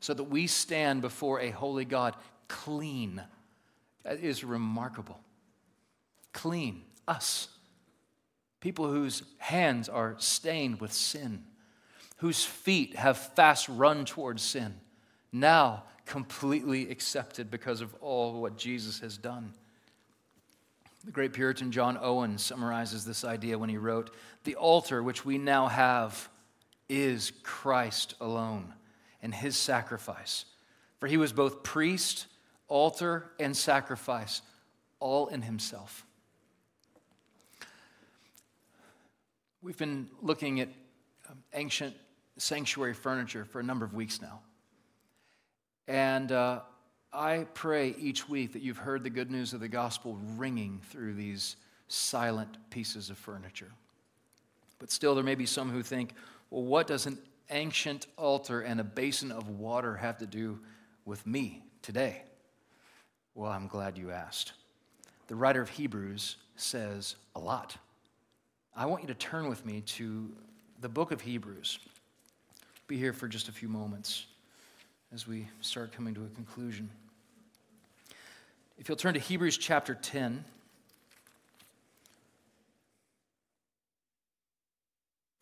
so 0.00 0.14
that 0.14 0.24
we 0.24 0.46
stand 0.46 1.02
before 1.02 1.40
a 1.40 1.50
holy 1.50 1.84
God 1.84 2.16
clean. 2.48 3.22
That 4.04 4.20
is 4.20 4.44
remarkable. 4.44 5.20
Clean, 6.32 6.82
us 7.06 7.48
people 8.62 8.88
whose 8.88 9.24
hands 9.38 9.88
are 9.88 10.14
stained 10.18 10.80
with 10.80 10.92
sin, 10.92 11.42
whose 12.18 12.44
feet 12.44 12.94
have 12.94 13.18
fast 13.18 13.68
run 13.68 14.04
towards 14.04 14.40
sin, 14.40 14.72
now 15.32 15.82
completely 16.06 16.88
accepted 16.88 17.50
because 17.50 17.80
of 17.80 17.92
all 18.00 18.40
what 18.40 18.56
Jesus 18.56 19.00
has 19.00 19.18
done. 19.18 19.52
The 21.04 21.10
great 21.10 21.32
Puritan 21.32 21.72
John 21.72 21.98
Owen 22.00 22.38
summarizes 22.38 23.04
this 23.04 23.24
idea 23.24 23.58
when 23.58 23.68
he 23.68 23.78
wrote 23.78 24.14
The 24.44 24.54
altar 24.54 25.02
which 25.02 25.24
we 25.24 25.38
now 25.38 25.66
have 25.66 26.28
is 26.88 27.32
Christ 27.42 28.14
alone 28.20 28.72
and 29.22 29.34
his 29.34 29.56
sacrifice. 29.56 30.44
For 31.00 31.08
he 31.08 31.16
was 31.16 31.32
both 31.32 31.64
priest, 31.64 32.26
altar, 32.68 33.32
and 33.40 33.56
sacrifice, 33.56 34.40
all 35.00 35.26
in 35.26 35.42
himself. 35.42 36.06
We've 39.62 39.78
been 39.78 40.08
looking 40.20 40.58
at 40.58 40.68
um, 41.30 41.38
ancient 41.54 41.94
sanctuary 42.36 42.94
furniture 42.94 43.44
for 43.44 43.60
a 43.60 43.62
number 43.62 43.84
of 43.84 43.94
weeks 43.94 44.20
now. 44.20 44.40
And 45.86 46.32
uh, 46.32 46.62
I 47.12 47.46
pray 47.54 47.94
each 47.96 48.28
week 48.28 48.54
that 48.54 48.62
you've 48.62 48.78
heard 48.78 49.04
the 49.04 49.10
good 49.10 49.30
news 49.30 49.52
of 49.52 49.60
the 49.60 49.68
gospel 49.68 50.18
ringing 50.36 50.80
through 50.90 51.14
these 51.14 51.54
silent 51.86 52.56
pieces 52.70 53.08
of 53.08 53.18
furniture. 53.18 53.70
But 54.80 54.90
still, 54.90 55.14
there 55.14 55.22
may 55.22 55.36
be 55.36 55.46
some 55.46 55.70
who 55.70 55.82
think, 55.84 56.14
well, 56.50 56.64
what 56.64 56.88
does 56.88 57.06
an 57.06 57.18
ancient 57.50 58.08
altar 58.18 58.62
and 58.62 58.80
a 58.80 58.84
basin 58.84 59.30
of 59.30 59.48
water 59.48 59.94
have 59.94 60.18
to 60.18 60.26
do 60.26 60.58
with 61.04 61.24
me 61.24 61.62
today? 61.82 62.22
Well, 63.36 63.52
I'm 63.52 63.68
glad 63.68 63.96
you 63.96 64.10
asked. 64.10 64.54
The 65.28 65.36
writer 65.36 65.62
of 65.62 65.68
Hebrews 65.68 66.36
says 66.56 67.14
a 67.36 67.38
lot. 67.38 67.76
I 68.74 68.86
want 68.86 69.02
you 69.02 69.08
to 69.08 69.14
turn 69.14 69.48
with 69.48 69.66
me 69.66 69.82
to 69.82 70.30
the 70.80 70.88
book 70.88 71.12
of 71.12 71.20
Hebrews. 71.20 71.78
Be 72.86 72.96
here 72.96 73.12
for 73.12 73.28
just 73.28 73.48
a 73.48 73.52
few 73.52 73.68
moments 73.68 74.26
as 75.12 75.28
we 75.28 75.46
start 75.60 75.92
coming 75.92 76.14
to 76.14 76.24
a 76.24 76.28
conclusion. 76.34 76.88
If 78.78 78.88
you'll 78.88 78.96
turn 78.96 79.12
to 79.14 79.20
Hebrews 79.20 79.58
chapter 79.58 79.94
10, 79.94 80.42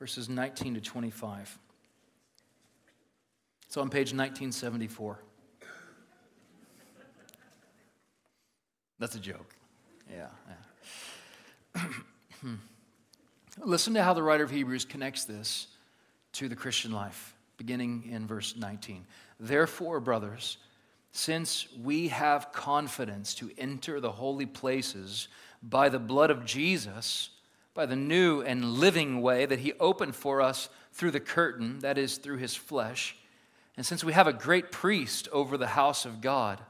verses 0.01 0.29
19 0.29 0.75
to 0.75 0.81
25. 0.81 1.59
It's 3.67 3.77
on 3.77 3.89
page 3.91 4.13
1974. 4.13 5.21
That's 8.99 9.15
a 9.15 9.21
joke. 9.21 9.55
Yeah. 10.11 10.27
yeah. 11.77 11.83
Hmm. 12.41 12.55
Listen 13.59 13.95
to 13.95 14.03
how 14.03 14.15
the 14.15 14.23
writer 14.23 14.45
of 14.45 14.51
Hebrews 14.51 14.85
connects 14.85 15.25
this 15.25 15.67
to 16.33 16.49
the 16.49 16.57
Christian 16.57 16.93
life, 16.93 17.35
beginning 17.57 18.09
in 18.11 18.27
verse 18.27 18.55
19. 18.57 19.05
Therefore, 19.39 20.01
brothers, 20.01 20.59
since 21.13 21.67
we 21.83 22.09
have 22.09 22.53
confidence 22.53 23.35
to 23.35 23.51
enter 23.59 24.01
the 24.01 24.13
holy 24.13 24.47
places 24.47 25.29
by 25.63 25.89
the 25.89 25.99
blood 25.99 26.31
of 26.31 26.45
Jesus, 26.45 27.31
by 27.75 27.87
the 27.87 27.97
new 27.97 28.43
and 28.43 28.75
living 28.75 29.21
way 29.21 29.47
that 29.47 29.59
he 29.59 29.73
opened 29.75 30.15
for 30.15 30.41
us 30.41 30.69
through 30.93 31.11
the 31.11 31.21
curtain, 31.21 31.81
that 31.81 31.99
is, 31.99 32.19
through 32.19 32.39
his 32.39 32.55
flesh, 32.55 33.17
and 33.77 33.85
since 33.85 34.05
we 34.05 34.13
have 34.13 34.27
a 34.27 34.33
great 34.33 34.71
priest 34.71 35.29
over 35.33 35.57
the 35.57 35.67
house 35.67 36.05
of 36.05 36.21
God, 36.21 36.61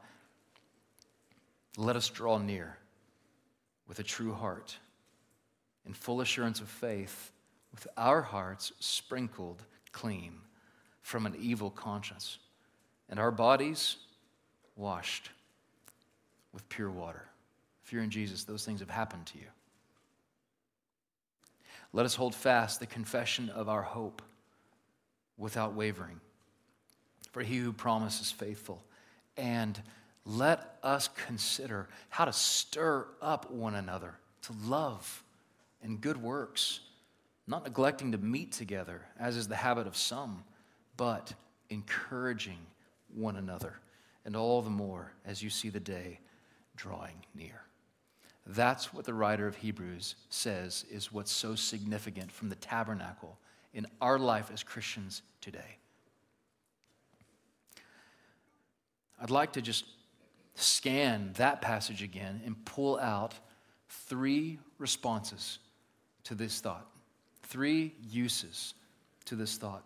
let 1.77 1.95
us 1.95 2.09
draw 2.09 2.37
near 2.37 2.77
with 3.87 3.99
a 3.99 4.03
true 4.03 4.33
heart 4.33 4.77
in 5.85 5.93
full 5.93 6.21
assurance 6.21 6.59
of 6.61 6.67
faith, 6.67 7.31
with 7.71 7.87
our 7.97 8.21
hearts 8.21 8.71
sprinkled 8.79 9.63
clean 9.91 10.33
from 11.01 11.25
an 11.25 11.35
evil 11.39 11.69
conscience, 11.69 12.37
and 13.09 13.19
our 13.19 13.31
bodies 13.31 13.97
washed 14.75 15.29
with 16.53 16.67
pure 16.69 16.89
water. 16.89 17.25
If 17.83 17.93
you're 17.93 18.03
in 18.03 18.09
Jesus, 18.09 18.43
those 18.43 18.65
things 18.65 18.79
have 18.79 18.89
happened 18.89 19.25
to 19.27 19.37
you. 19.37 19.47
Let 21.93 22.05
us 22.05 22.15
hold 22.15 22.33
fast 22.33 22.79
the 22.79 22.85
confession 22.85 23.49
of 23.49 23.67
our 23.67 23.81
hope 23.81 24.21
without 25.37 25.73
wavering. 25.73 26.21
For 27.31 27.41
he 27.41 27.57
who 27.57 27.73
promises 27.73 28.31
faithful. 28.31 28.83
And 29.35 29.81
let 30.25 30.77
us 30.83 31.09
consider 31.25 31.89
how 32.09 32.25
to 32.25 32.33
stir 32.33 33.07
up 33.21 33.51
one 33.51 33.75
another 33.75 34.15
to 34.43 34.53
love 34.65 35.23
and 35.83 35.99
good 35.99 36.17
works, 36.17 36.81
not 37.47 37.63
neglecting 37.63 38.11
to 38.11 38.17
meet 38.17 38.51
together, 38.51 39.01
as 39.19 39.35
is 39.37 39.47
the 39.47 39.55
habit 39.55 39.87
of 39.87 39.97
some, 39.97 40.43
but 40.97 41.33
encouraging 41.69 42.59
one 43.13 43.35
another, 43.35 43.79
and 44.25 44.35
all 44.35 44.61
the 44.61 44.69
more 44.69 45.13
as 45.25 45.41
you 45.41 45.49
see 45.49 45.69
the 45.69 45.79
day 45.79 46.19
drawing 46.75 47.25
near. 47.35 47.61
That's 48.45 48.93
what 48.93 49.05
the 49.05 49.13
writer 49.13 49.47
of 49.47 49.55
Hebrews 49.55 50.15
says 50.29 50.85
is 50.91 51.11
what's 51.11 51.31
so 51.31 51.55
significant 51.55 52.31
from 52.31 52.49
the 52.49 52.55
tabernacle 52.55 53.37
in 53.73 53.85
our 54.01 54.17
life 54.17 54.49
as 54.51 54.63
Christians 54.63 55.21
today. 55.41 55.77
I'd 59.21 59.29
like 59.29 59.53
to 59.53 59.61
just 59.61 59.85
scan 60.55 61.31
that 61.35 61.61
passage 61.61 62.01
again 62.01 62.41
and 62.45 62.65
pull 62.65 62.99
out 62.99 63.35
three 63.87 64.57
responses 64.79 65.59
to 66.25 66.35
this 66.35 66.59
thought, 66.59 66.87
three 67.43 67.93
uses 68.09 68.73
to 69.25 69.35
this 69.35 69.57
thought, 69.57 69.83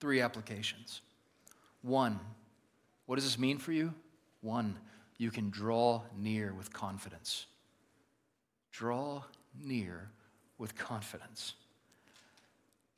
three 0.00 0.20
applications. 0.20 1.00
One, 1.82 2.18
what 3.06 3.16
does 3.16 3.24
this 3.24 3.38
mean 3.38 3.58
for 3.58 3.72
you? 3.72 3.94
One, 4.40 4.76
you 5.18 5.30
can 5.30 5.50
draw 5.50 6.02
near 6.16 6.52
with 6.52 6.72
confidence. 6.72 7.46
Draw 8.72 9.22
near 9.62 10.10
with 10.58 10.76
confidence. 10.76 11.54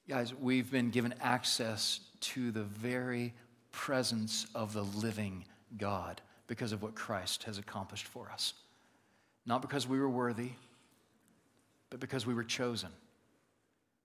Guys, 0.08 0.34
we've 0.34 0.70
been 0.70 0.90
given 0.90 1.14
access 1.20 2.00
to 2.20 2.50
the 2.50 2.62
very 2.62 3.34
presence 3.72 4.46
of 4.54 4.72
the 4.72 4.82
living 4.82 5.44
God 5.76 6.20
because 6.46 6.72
of 6.72 6.82
what 6.82 6.94
Christ 6.94 7.44
has 7.44 7.58
accomplished 7.58 8.06
for 8.06 8.30
us. 8.30 8.54
Not 9.44 9.62
because 9.62 9.86
we 9.86 10.00
were 10.00 10.08
worthy, 10.08 10.52
but 11.90 12.00
because 12.00 12.26
we 12.26 12.34
were 12.34 12.44
chosen. 12.44 12.90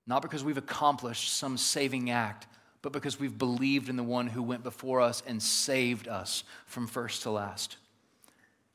Not 0.06 0.22
because 0.22 0.44
we've 0.44 0.58
accomplished 0.58 1.34
some 1.34 1.58
saving 1.58 2.10
act, 2.10 2.48
but 2.82 2.92
because 2.92 3.20
we've 3.20 3.38
believed 3.38 3.90
in 3.90 3.96
the 3.96 4.04
one 4.04 4.28
who 4.28 4.44
went 4.44 4.64
before 4.64 5.00
us 5.00 5.24
and 5.26 5.42
saved 5.42 6.08
us 6.08 6.44
from 6.66 6.88
first 6.88 7.24
to 7.24 7.32
last. 7.32 7.78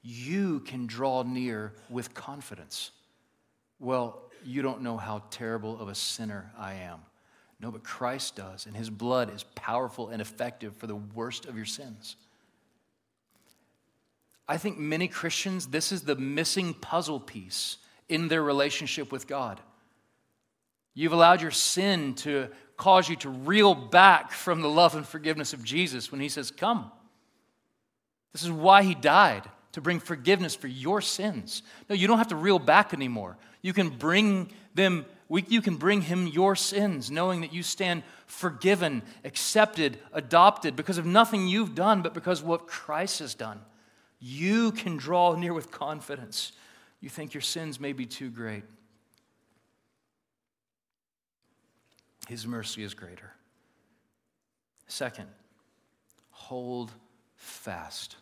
You 0.03 0.61
can 0.61 0.87
draw 0.87 1.23
near 1.23 1.75
with 1.91 2.15
confidence. 2.15 2.91
Well, 3.79 4.23
you 4.45 4.63
don't 4.63 4.83
know 4.83 4.97
how 4.97 5.23
terrible 5.31 5.79
of 5.79 5.89
a 5.89 5.95
sinner 5.95 6.51
I 6.57 6.75
am. 6.75 7.01
No, 7.61 7.71
but 7.71 7.83
Christ 7.83 8.37
does, 8.37 8.67
and 8.67 8.77
his 8.77 8.89
blood 8.89 9.35
is 9.35 9.43
powerful 9.55 10.09
and 10.09 10.23
effective 10.23 10.77
for 10.77 10.87
the 10.87 10.97
worst 10.97 11.47
of 11.47 11.57
your 11.57 11.67
sins. 11.67 12.17
I 14.47 14.57
think 14.57 14.79
many 14.79 15.09
Christians, 15.09 15.67
this 15.67 15.93
is 15.93 16.03
the 16.03 16.17
missing 16.17 16.73
puzzle 16.73 17.21
piece 17.21 17.79
in 18.09 18.29
their 18.29 18.43
relationship 18.43 19.13
with 19.13 19.27
God. 19.27 19.61
You've 20.95 21.13
allowed 21.13 21.43
your 21.43 21.51
sin 21.51 22.15
to 22.17 22.49
cause 22.77 23.09
you 23.09 23.17
to 23.17 23.29
reel 23.29 23.75
back 23.75 24.33
from 24.33 24.63
the 24.63 24.69
love 24.69 24.95
and 24.95 25.07
forgiveness 25.07 25.53
of 25.53 25.63
Jesus 25.63 26.11
when 26.11 26.21
he 26.21 26.29
says, 26.29 26.51
Come. 26.51 26.91
This 28.33 28.43
is 28.43 28.51
why 28.51 28.83
he 28.83 28.95
died, 28.95 29.43
to 29.73 29.81
bring 29.81 30.01
forgiveness 30.01 30.55
for 30.55 30.69
your 30.69 31.01
sins. 31.01 31.63
No, 31.89 31.95
you 31.95 32.07
don't 32.07 32.19
have 32.19 32.29
to 32.29 32.37
reel 32.37 32.59
back 32.59 32.93
anymore. 32.93 33.37
You 33.63 33.73
can 33.73 33.89
bring 33.89 34.51
them, 34.75 35.07
you 35.29 35.63
can 35.63 35.77
bring 35.77 36.03
him 36.03 36.27
your 36.27 36.55
sins, 36.55 37.11
knowing 37.11 37.41
that 37.41 37.53
you 37.53 37.63
stand 37.63 38.03
forgiven, 38.27 39.03
accepted, 39.25 39.99
adopted 40.13 40.77
because 40.77 40.99
of 40.99 41.07
nothing 41.07 41.49
you've 41.49 41.75
done, 41.75 42.03
but 42.03 42.15
because 42.15 42.41
of 42.41 42.47
what 42.47 42.67
Christ 42.67 43.21
has 43.21 43.35
done. 43.35 43.61
You 44.21 44.73
can 44.73 44.97
draw 44.97 45.35
near 45.35 45.55
with 45.55 45.71
confidence. 45.71 46.53
You 47.01 47.09
think 47.09 47.35
your 47.35 47.41
sins 47.41 47.79
may 47.79 47.93
be 47.93 48.07
too 48.07 48.31
great. 48.31 48.65
His 52.29 52.47
mercy 52.47 52.83
is 52.83 52.95
greater. 52.95 53.33
Second, 54.87 55.29
hold 56.31 56.93
fast. 57.37 58.17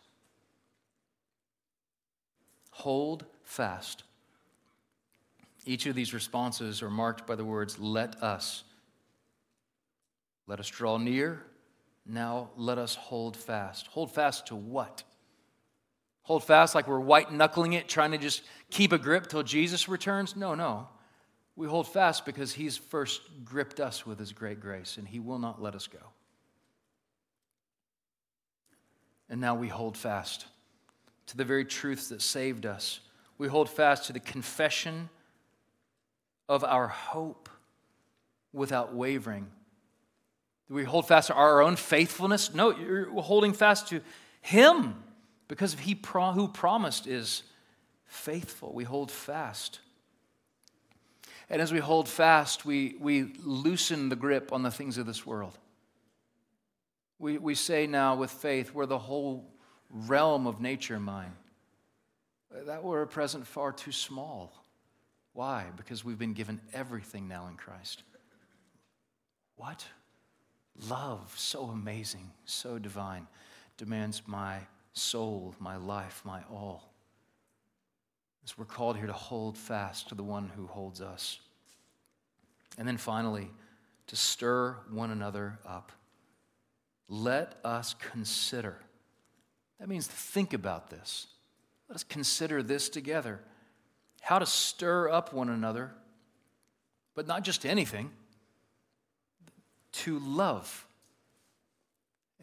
Hold 2.71 3.25
fast. 3.43 4.03
Each 5.65 5.85
of 5.87 5.95
these 5.95 6.13
responses 6.13 6.81
are 6.81 6.89
marked 6.89 7.27
by 7.27 7.35
the 7.35 7.43
words, 7.43 7.79
let 7.79 8.21
us. 8.23 8.63
Let 10.45 10.59
us 10.59 10.69
draw 10.69 10.97
near. 10.97 11.43
Now 12.05 12.51
let 12.55 12.77
us 12.77 12.95
hold 12.95 13.35
fast. 13.35 13.87
Hold 13.87 14.11
fast 14.13 14.47
to 14.47 14.55
what? 14.55 15.03
Hold 16.27 16.43
fast 16.43 16.75
like 16.75 16.89
we're 16.89 16.99
white 16.99 17.31
knuckling 17.31 17.71
it, 17.71 17.87
trying 17.87 18.11
to 18.11 18.17
just 18.17 18.41
keep 18.69 18.91
a 18.91 18.97
grip 18.97 19.27
till 19.27 19.43
Jesus 19.43 19.87
returns? 19.87 20.35
No, 20.35 20.55
no. 20.55 20.89
We 21.55 21.67
hold 21.67 21.87
fast 21.87 22.25
because 22.25 22.51
he's 22.51 22.75
first 22.75 23.21
gripped 23.45 23.79
us 23.79 24.05
with 24.05 24.19
his 24.19 24.33
great 24.33 24.59
grace 24.59 24.97
and 24.97 25.07
he 25.07 25.21
will 25.21 25.39
not 25.39 25.61
let 25.61 25.73
us 25.73 25.87
go. 25.87 25.99
And 29.29 29.39
now 29.39 29.55
we 29.55 29.69
hold 29.69 29.95
fast 29.97 30.45
to 31.27 31.37
the 31.37 31.45
very 31.45 31.63
truths 31.63 32.09
that 32.09 32.21
saved 32.21 32.65
us. 32.65 32.99
We 33.37 33.47
hold 33.47 33.69
fast 33.69 34.07
to 34.07 34.13
the 34.13 34.19
confession 34.19 35.09
of 36.49 36.65
our 36.65 36.89
hope 36.89 37.47
without 38.51 38.93
wavering. 38.93 39.47
Do 40.67 40.73
we 40.73 40.83
hold 40.83 41.07
fast 41.07 41.27
to 41.27 41.33
our 41.35 41.61
own 41.61 41.77
faithfulness? 41.77 42.53
No, 42.53 42.77
you're 42.77 43.09
holding 43.21 43.53
fast 43.53 43.87
to 43.89 44.01
Him 44.41 44.95
because 45.47 45.73
he 45.75 45.95
pro- 45.95 46.31
who 46.31 46.47
promised 46.47 47.07
is 47.07 47.43
faithful. 48.05 48.73
We 48.73 48.83
hold 48.83 49.11
fast. 49.11 49.79
And 51.49 51.61
as 51.61 51.71
we 51.71 51.79
hold 51.79 52.09
fast, 52.09 52.65
we, 52.65 52.95
we 52.99 53.33
loosen 53.43 54.09
the 54.09 54.15
grip 54.15 54.51
on 54.51 54.63
the 54.63 54.71
things 54.71 54.97
of 54.97 55.05
this 55.05 55.25
world. 55.25 55.57
We, 57.19 57.37
we 57.37 57.55
say 57.55 57.87
now 57.87 58.15
with 58.15 58.31
faith, 58.31 58.73
we're 58.73 58.85
the 58.85 58.99
whole 58.99 59.45
realm 59.89 60.45
of 60.45 60.59
nature 60.59 60.99
mine. 60.99 61.33
That 62.65 62.83
were 62.83 63.01
a 63.01 63.07
present 63.07 63.47
far 63.47 63.71
too 63.71 63.91
small. 63.91 64.51
Why? 65.33 65.65
Because 65.75 66.03
we've 66.03 66.17
been 66.17 66.33
given 66.33 66.59
everything 66.73 67.27
now 67.27 67.47
in 67.47 67.55
Christ. 67.55 68.03
What? 69.55 69.85
Love, 70.89 71.33
so 71.37 71.65
amazing, 71.65 72.29
so 72.45 72.77
divine, 72.77 73.27
demands 73.77 74.21
my 74.27 74.59
soul, 74.97 75.55
my 75.59 75.77
life, 75.77 76.21
my 76.25 76.41
all. 76.51 76.91
As 78.43 78.57
we're 78.57 78.65
called 78.65 78.97
here 78.97 79.07
to 79.07 79.13
hold 79.13 79.57
fast 79.57 80.09
to 80.09 80.15
the 80.15 80.23
one 80.23 80.51
who 80.55 80.67
holds 80.67 81.01
us. 81.01 81.39
And 82.77 82.87
then 82.87 82.97
finally, 82.97 83.49
to 84.07 84.15
stir 84.15 84.75
one 84.89 85.11
another 85.11 85.59
up. 85.65 85.91
Let 87.09 87.55
us 87.63 87.95
consider. 88.11 88.77
That 89.79 89.89
means 89.89 90.07
think 90.07 90.53
about 90.53 90.89
this. 90.89 91.27
Let 91.89 91.95
us 91.95 92.03
consider 92.03 92.63
this 92.63 92.89
together 92.89 93.41
how 94.21 94.39
to 94.39 94.45
stir 94.45 95.09
up 95.09 95.31
one 95.31 95.47
another, 95.47 95.91
but 97.15 97.27
not 97.27 97.43
just 97.43 97.65
anything, 97.65 98.11
to 99.93 100.19
love. 100.19 100.85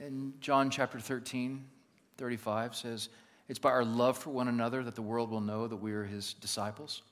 In 0.00 0.34
John 0.40 0.70
chapter 0.70 0.98
13, 0.98 1.64
35 2.18 2.74
says, 2.74 3.08
It's 3.48 3.58
by 3.58 3.70
our 3.70 3.84
love 3.84 4.18
for 4.18 4.30
one 4.30 4.48
another 4.48 4.82
that 4.82 4.94
the 4.94 5.02
world 5.02 5.30
will 5.30 5.40
know 5.40 5.66
that 5.66 5.76
we 5.76 5.92
are 5.92 6.04
his 6.04 6.34
disciples. 6.34 7.02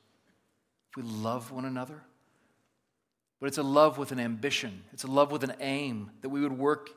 If 0.90 0.96
we 0.96 1.02
love 1.02 1.50
one 1.50 1.64
another, 1.64 2.02
but 3.40 3.46
it's 3.46 3.58
a 3.58 3.62
love 3.62 3.98
with 3.98 4.12
an 4.12 4.20
ambition, 4.20 4.84
it's 4.92 5.04
a 5.04 5.10
love 5.10 5.32
with 5.32 5.42
an 5.42 5.54
aim 5.60 6.10
that 6.20 6.28
we 6.28 6.42
would 6.42 6.56
work 6.56 6.90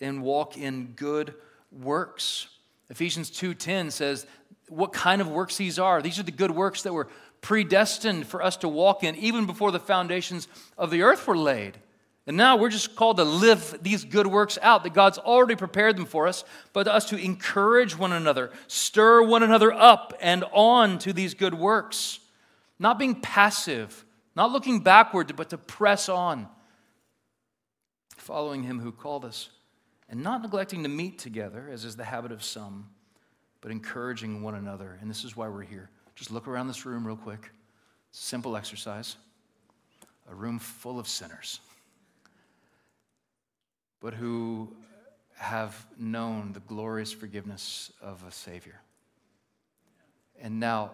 and 0.00 0.22
walk 0.22 0.56
in 0.56 0.92
good 0.96 1.34
works. 1.72 2.48
Ephesians 2.90 3.30
2:10 3.30 3.90
says 3.90 4.26
what 4.68 4.92
kind 4.92 5.20
of 5.20 5.28
works 5.28 5.56
these 5.56 5.78
are. 5.78 6.02
These 6.02 6.18
are 6.18 6.24
the 6.24 6.30
good 6.30 6.50
works 6.50 6.82
that 6.82 6.92
were 6.92 7.08
predestined 7.40 8.26
for 8.26 8.42
us 8.42 8.56
to 8.58 8.68
walk 8.68 9.02
in 9.02 9.16
even 9.16 9.46
before 9.46 9.70
the 9.70 9.80
foundations 9.80 10.48
of 10.76 10.90
the 10.90 11.02
earth 11.02 11.26
were 11.26 11.36
laid. 11.36 11.78
And 12.28 12.36
now 12.36 12.56
we're 12.56 12.68
just 12.68 12.94
called 12.94 13.16
to 13.16 13.24
live 13.24 13.78
these 13.82 14.04
good 14.04 14.28
works 14.28 14.56
out 14.62 14.84
that 14.84 14.94
God's 14.94 15.18
already 15.18 15.56
prepared 15.56 15.96
them 15.96 16.06
for 16.06 16.28
us, 16.28 16.44
but 16.72 16.86
us 16.86 17.06
to 17.06 17.16
encourage 17.16 17.98
one 17.98 18.12
another, 18.12 18.52
stir 18.68 19.22
one 19.22 19.42
another 19.42 19.72
up 19.72 20.14
and 20.20 20.44
on 20.52 21.00
to 21.00 21.12
these 21.12 21.34
good 21.34 21.54
works. 21.54 22.20
Not 22.78 23.00
being 23.00 23.20
passive, 23.20 24.04
not 24.36 24.52
looking 24.52 24.80
backward, 24.80 25.34
but 25.34 25.50
to 25.50 25.58
press 25.58 26.08
on, 26.08 26.46
following 28.16 28.62
Him 28.62 28.78
who 28.78 28.92
called 28.92 29.24
us, 29.24 29.48
and 30.08 30.22
not 30.22 30.42
neglecting 30.42 30.84
to 30.84 30.88
meet 30.88 31.18
together, 31.18 31.68
as 31.72 31.84
is 31.84 31.96
the 31.96 32.04
habit 32.04 32.30
of 32.30 32.44
some 32.44 32.90
but 33.60 33.70
encouraging 33.70 34.42
one 34.42 34.54
another. 34.54 34.98
And 35.00 35.10
this 35.10 35.24
is 35.24 35.36
why 35.36 35.48
we're 35.48 35.62
here. 35.62 35.90
Just 36.14 36.30
look 36.30 36.48
around 36.48 36.68
this 36.68 36.86
room 36.86 37.06
real 37.06 37.16
quick. 37.16 37.50
Simple 38.12 38.56
exercise. 38.56 39.16
A 40.30 40.34
room 40.34 40.58
full 40.58 40.98
of 40.98 41.08
sinners, 41.08 41.60
but 44.00 44.14
who 44.14 44.74
have 45.36 45.86
known 45.98 46.52
the 46.52 46.60
glorious 46.60 47.12
forgiveness 47.12 47.92
of 48.02 48.22
a 48.26 48.32
Savior. 48.32 48.80
And 50.40 50.60
now, 50.60 50.92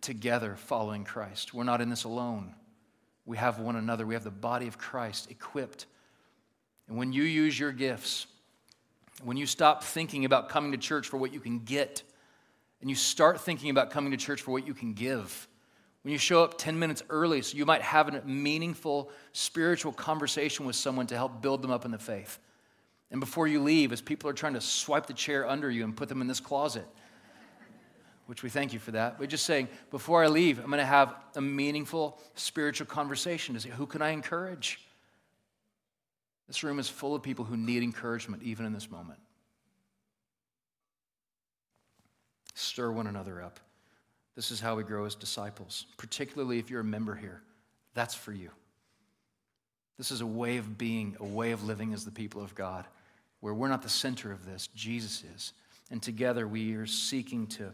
together, 0.00 0.56
following 0.56 1.04
Christ. 1.04 1.54
We're 1.54 1.64
not 1.64 1.80
in 1.80 1.88
this 1.88 2.04
alone. 2.04 2.54
We 3.24 3.36
have 3.36 3.58
one 3.58 3.76
another. 3.76 4.06
We 4.06 4.14
have 4.14 4.24
the 4.24 4.30
body 4.30 4.66
of 4.66 4.78
Christ 4.78 5.30
equipped. 5.30 5.86
And 6.88 6.96
when 6.96 7.12
you 7.12 7.22
use 7.22 7.58
your 7.58 7.72
gifts, 7.72 8.26
when 9.22 9.36
you 9.36 9.46
stop 9.46 9.84
thinking 9.84 10.24
about 10.24 10.48
coming 10.48 10.72
to 10.72 10.78
church 10.78 11.08
for 11.08 11.16
what 11.16 11.32
you 11.32 11.40
can 11.40 11.60
get, 11.60 12.02
and 12.80 12.90
you 12.90 12.96
start 12.96 13.40
thinking 13.40 13.70
about 13.70 13.90
coming 13.90 14.10
to 14.10 14.16
church 14.16 14.42
for 14.42 14.50
what 14.50 14.66
you 14.66 14.74
can 14.74 14.92
give, 14.92 15.48
when 16.02 16.12
you 16.12 16.18
show 16.18 16.42
up 16.42 16.58
10 16.58 16.78
minutes 16.78 17.02
early 17.10 17.42
so 17.42 17.56
you 17.56 17.64
might 17.64 17.82
have 17.82 18.08
a 18.08 18.22
meaningful 18.22 19.10
spiritual 19.32 19.92
conversation 19.92 20.66
with 20.66 20.76
someone 20.76 21.06
to 21.06 21.16
help 21.16 21.40
build 21.40 21.62
them 21.62 21.70
up 21.70 21.84
in 21.84 21.90
the 21.90 21.98
faith. 21.98 22.38
And 23.10 23.20
before 23.20 23.46
you 23.46 23.62
leave, 23.62 23.92
as 23.92 24.00
people 24.00 24.28
are 24.30 24.34
trying 24.34 24.54
to 24.54 24.60
swipe 24.60 25.06
the 25.06 25.12
chair 25.12 25.48
under 25.48 25.70
you 25.70 25.84
and 25.84 25.96
put 25.96 26.08
them 26.08 26.20
in 26.20 26.26
this 26.26 26.40
closet, 26.40 26.86
which 28.26 28.42
we 28.42 28.48
thank 28.48 28.72
you 28.72 28.78
for 28.78 28.92
that, 28.92 29.18
but 29.18 29.28
just 29.28 29.44
saying, 29.44 29.68
before 29.90 30.24
I 30.24 30.28
leave, 30.28 30.58
I'm 30.58 30.66
going 30.66 30.78
to 30.78 30.84
have 30.84 31.14
a 31.36 31.40
meaningful 31.40 32.18
spiritual 32.34 32.86
conversation 32.86 33.54
to 33.54 33.60
say, 33.60 33.68
who 33.68 33.86
can 33.86 34.00
I 34.00 34.10
encourage? 34.10 34.80
This 36.48 36.64
room 36.64 36.78
is 36.78 36.88
full 36.88 37.14
of 37.14 37.22
people 37.22 37.44
who 37.44 37.56
need 37.56 37.82
encouragement 37.82 38.42
even 38.42 38.66
in 38.66 38.72
this 38.72 38.90
moment. 38.90 39.20
Stir 42.54 42.90
one 42.90 43.06
another 43.06 43.42
up. 43.42 43.60
This 44.34 44.50
is 44.50 44.60
how 44.60 44.76
we 44.76 44.82
grow 44.82 45.04
as 45.04 45.14
disciples, 45.14 45.86
particularly 45.98 46.58
if 46.58 46.70
you're 46.70 46.80
a 46.80 46.84
member 46.84 47.14
here. 47.14 47.42
That's 47.94 48.14
for 48.14 48.32
you. 48.32 48.50
This 49.98 50.10
is 50.10 50.20
a 50.20 50.26
way 50.26 50.56
of 50.56 50.78
being, 50.78 51.16
a 51.20 51.24
way 51.24 51.52
of 51.52 51.64
living 51.64 51.92
as 51.92 52.04
the 52.04 52.10
people 52.10 52.42
of 52.42 52.54
God, 52.54 52.86
where 53.40 53.52
we're 53.52 53.68
not 53.68 53.82
the 53.82 53.88
center 53.88 54.32
of 54.32 54.46
this, 54.46 54.68
Jesus 54.68 55.22
is. 55.34 55.52
And 55.90 56.02
together 56.02 56.48
we 56.48 56.74
are 56.74 56.86
seeking 56.86 57.46
to 57.48 57.72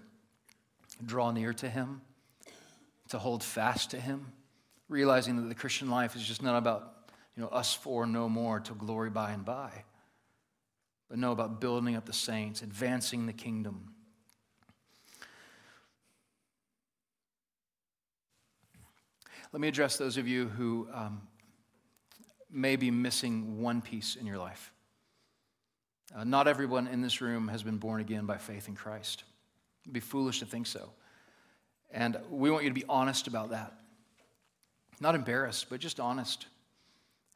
draw 1.07 1.31
near 1.31 1.53
to 1.55 1.69
Him, 1.69 2.01
to 3.11 3.19
hold 3.19 3.45
fast 3.45 3.93
to 3.93 4.01
Him, 4.01 4.33
realizing 4.89 5.37
that 5.37 5.49
the 5.49 5.55
Christian 5.55 5.91
life 5.91 6.17
is 6.17 6.27
just 6.27 6.43
not 6.43 6.57
about 6.57 6.95
you 7.37 7.43
know, 7.43 7.49
us 7.51 7.73
four 7.73 8.05
no 8.05 8.29
more 8.29 8.59
till 8.59 8.75
glory 8.75 9.11
by 9.11 9.31
and 9.31 9.45
by. 9.45 9.71
But 11.09 11.19
know 11.19 11.31
about 11.33 11.61
building 11.61 11.95
up 11.95 12.05
the 12.05 12.13
saints, 12.13 12.63
advancing 12.63 13.27
the 13.27 13.33
kingdom. 13.33 13.95
Let 19.53 19.61
me 19.61 19.69
address 19.69 19.97
those 19.97 20.17
of 20.17 20.29
you 20.29 20.49
who 20.49 20.89
um, 20.93 21.23
may 22.51 22.77
be 22.77 22.91
missing 22.91 23.61
one 23.61 23.81
piece 23.81 24.17
in 24.17 24.27
your 24.27 24.39
life. 24.39 24.73
Uh, 26.15 26.25
not 26.25 26.49
everyone 26.49 26.87
in 26.87 27.01
this 27.01 27.21
room 27.21 27.49
has 27.49 27.63
been 27.63 27.79
born 27.79 28.01
again 28.01 28.27
by 28.27 28.39
faith 28.39 28.69
in 28.69 28.75
Christ. 28.75 29.25
It'd 29.85 29.93
be 29.93 30.01
foolish 30.01 30.41
to 30.41 30.47
think 30.47 30.67
so. 30.67 30.91
And 31.91 32.19
we 32.31 32.51
want 32.51 32.65
you 32.65 32.71
to 32.71 32.75
be 32.75 32.85
honest 32.89 33.27
about 33.27 33.51
that. 33.51 33.73
Not 35.01 35.15
embarrassed, 35.15 35.67
but 35.71 35.81
just 35.81 36.01
honest 36.01 36.47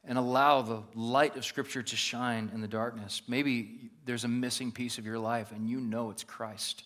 and 0.05 0.17
allow 0.17 0.61
the 0.61 0.83
light 0.95 1.37
of 1.37 1.45
Scripture 1.45 1.81
to 1.81 1.95
shine 1.95 2.51
in 2.53 2.61
the 2.61 2.67
darkness. 2.67 3.21
Maybe 3.27 3.89
there's 4.05 4.25
a 4.25 4.29
missing 4.29 4.71
piece 4.71 4.97
of 4.97 5.05
your 5.05 5.19
life 5.19 5.51
and 5.51 5.67
you 5.67 5.79
know 5.79 6.09
it's 6.09 6.23
Christ. 6.23 6.83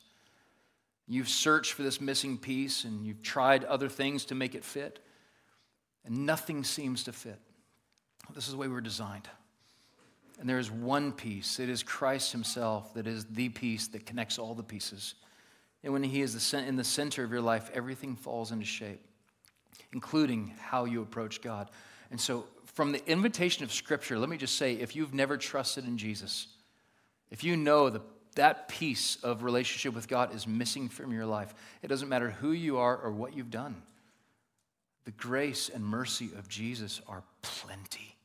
You've 1.08 1.30
searched 1.30 1.74
for 1.74 1.84
this 1.84 2.00
missing 2.00 2.38
piece 2.38 2.84
and 2.84 3.06
you've 3.06 3.24
tried 3.24 3.64
other 3.64 3.90
things 3.90 4.26
to 4.26 4.36
make 4.36 4.54
it 4.54 4.64
fit, 4.64 5.00
and 6.08 6.26
nothing 6.26 6.64
seems 6.64 7.04
to 7.04 7.14
fit. 7.14 7.40
This 8.34 8.48
is 8.48 8.54
the 8.54 8.58
way 8.58 8.68
we're 8.68 8.82
designed. 8.82 9.30
And 10.40 10.50
there 10.50 10.60
is 10.60 10.72
one 10.72 11.12
piece, 11.12 11.60
it 11.60 11.70
is 11.70 11.84
Christ 11.84 12.32
Himself 12.32 12.94
that 12.94 13.08
is 13.08 13.26
the 13.26 13.50
piece 13.50 13.88
that 13.90 14.06
connects 14.06 14.38
all 14.38 14.54
the 14.54 14.64
pieces. 14.64 15.16
And 15.84 15.94
when 15.94 16.04
He 16.04 16.22
is 16.22 16.54
in 16.54 16.76
the 16.76 16.84
center 16.84 17.24
of 17.24 17.32
your 17.32 17.42
life, 17.42 17.70
everything 17.74 18.16
falls 18.16 18.52
into 18.52 18.66
shape, 18.66 19.02
including 19.94 20.54
how 20.60 20.86
you 20.86 21.02
approach 21.02 21.42
God. 21.42 21.70
And 22.12 22.20
so 22.20 22.46
from 22.66 22.92
the 22.92 23.06
invitation 23.10 23.64
of 23.64 23.74
Scripture, 23.74 24.20
let 24.20 24.30
me 24.30 24.38
just 24.38 24.58
say 24.58 24.74
if 24.74 24.96
you've 24.96 25.14
never 25.14 25.38
trusted 25.38 25.86
in 25.86 25.98
Jesus, 25.98 26.48
if 27.32 27.44
you 27.44 27.58
know 27.58 27.90
that 27.90 28.02
that 28.36 28.68
piece 28.68 29.18
of 29.24 29.44
relationship 29.44 29.96
with 29.96 30.08
God 30.08 30.34
is 30.34 30.46
missing 30.46 30.88
from 30.88 31.12
your 31.12 31.26
life, 31.26 31.54
it 31.82 31.88
doesn't 31.88 32.08
matter 32.08 32.30
who 32.30 32.52
you 32.52 32.78
are 32.78 32.96
or 32.96 33.12
what 33.12 33.36
you've 33.36 33.50
done. 33.50 33.82
The 35.08 35.12
grace 35.14 35.70
and 35.74 35.86
mercy 35.86 36.32
of 36.38 36.50
Jesus 36.50 37.00
are 37.08 37.24
plenty. 37.42 38.18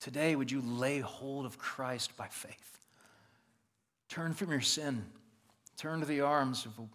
Today, 0.00 0.34
would 0.34 0.50
you 0.50 0.62
lay 0.62 1.00
hold 1.00 1.44
of 1.44 1.58
Christ 1.58 2.16
by 2.16 2.28
faith? 2.28 2.78
Turn 4.08 4.32
from 4.32 4.50
your 4.50 4.62
sin, 4.62 5.04
turn 5.76 6.00
to 6.00 6.06
the 6.06 6.22
arms 6.22 6.64
of 6.64 6.72
a 6.78 6.88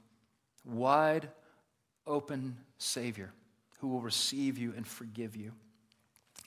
wide 0.67 1.29
open 2.07 2.57
Savior 2.79 3.31
who 3.81 3.89
will 3.89 4.01
receive 4.01 4.57
you 4.57 4.73
and 4.75 4.87
forgive 4.87 5.35
you 5.35 5.51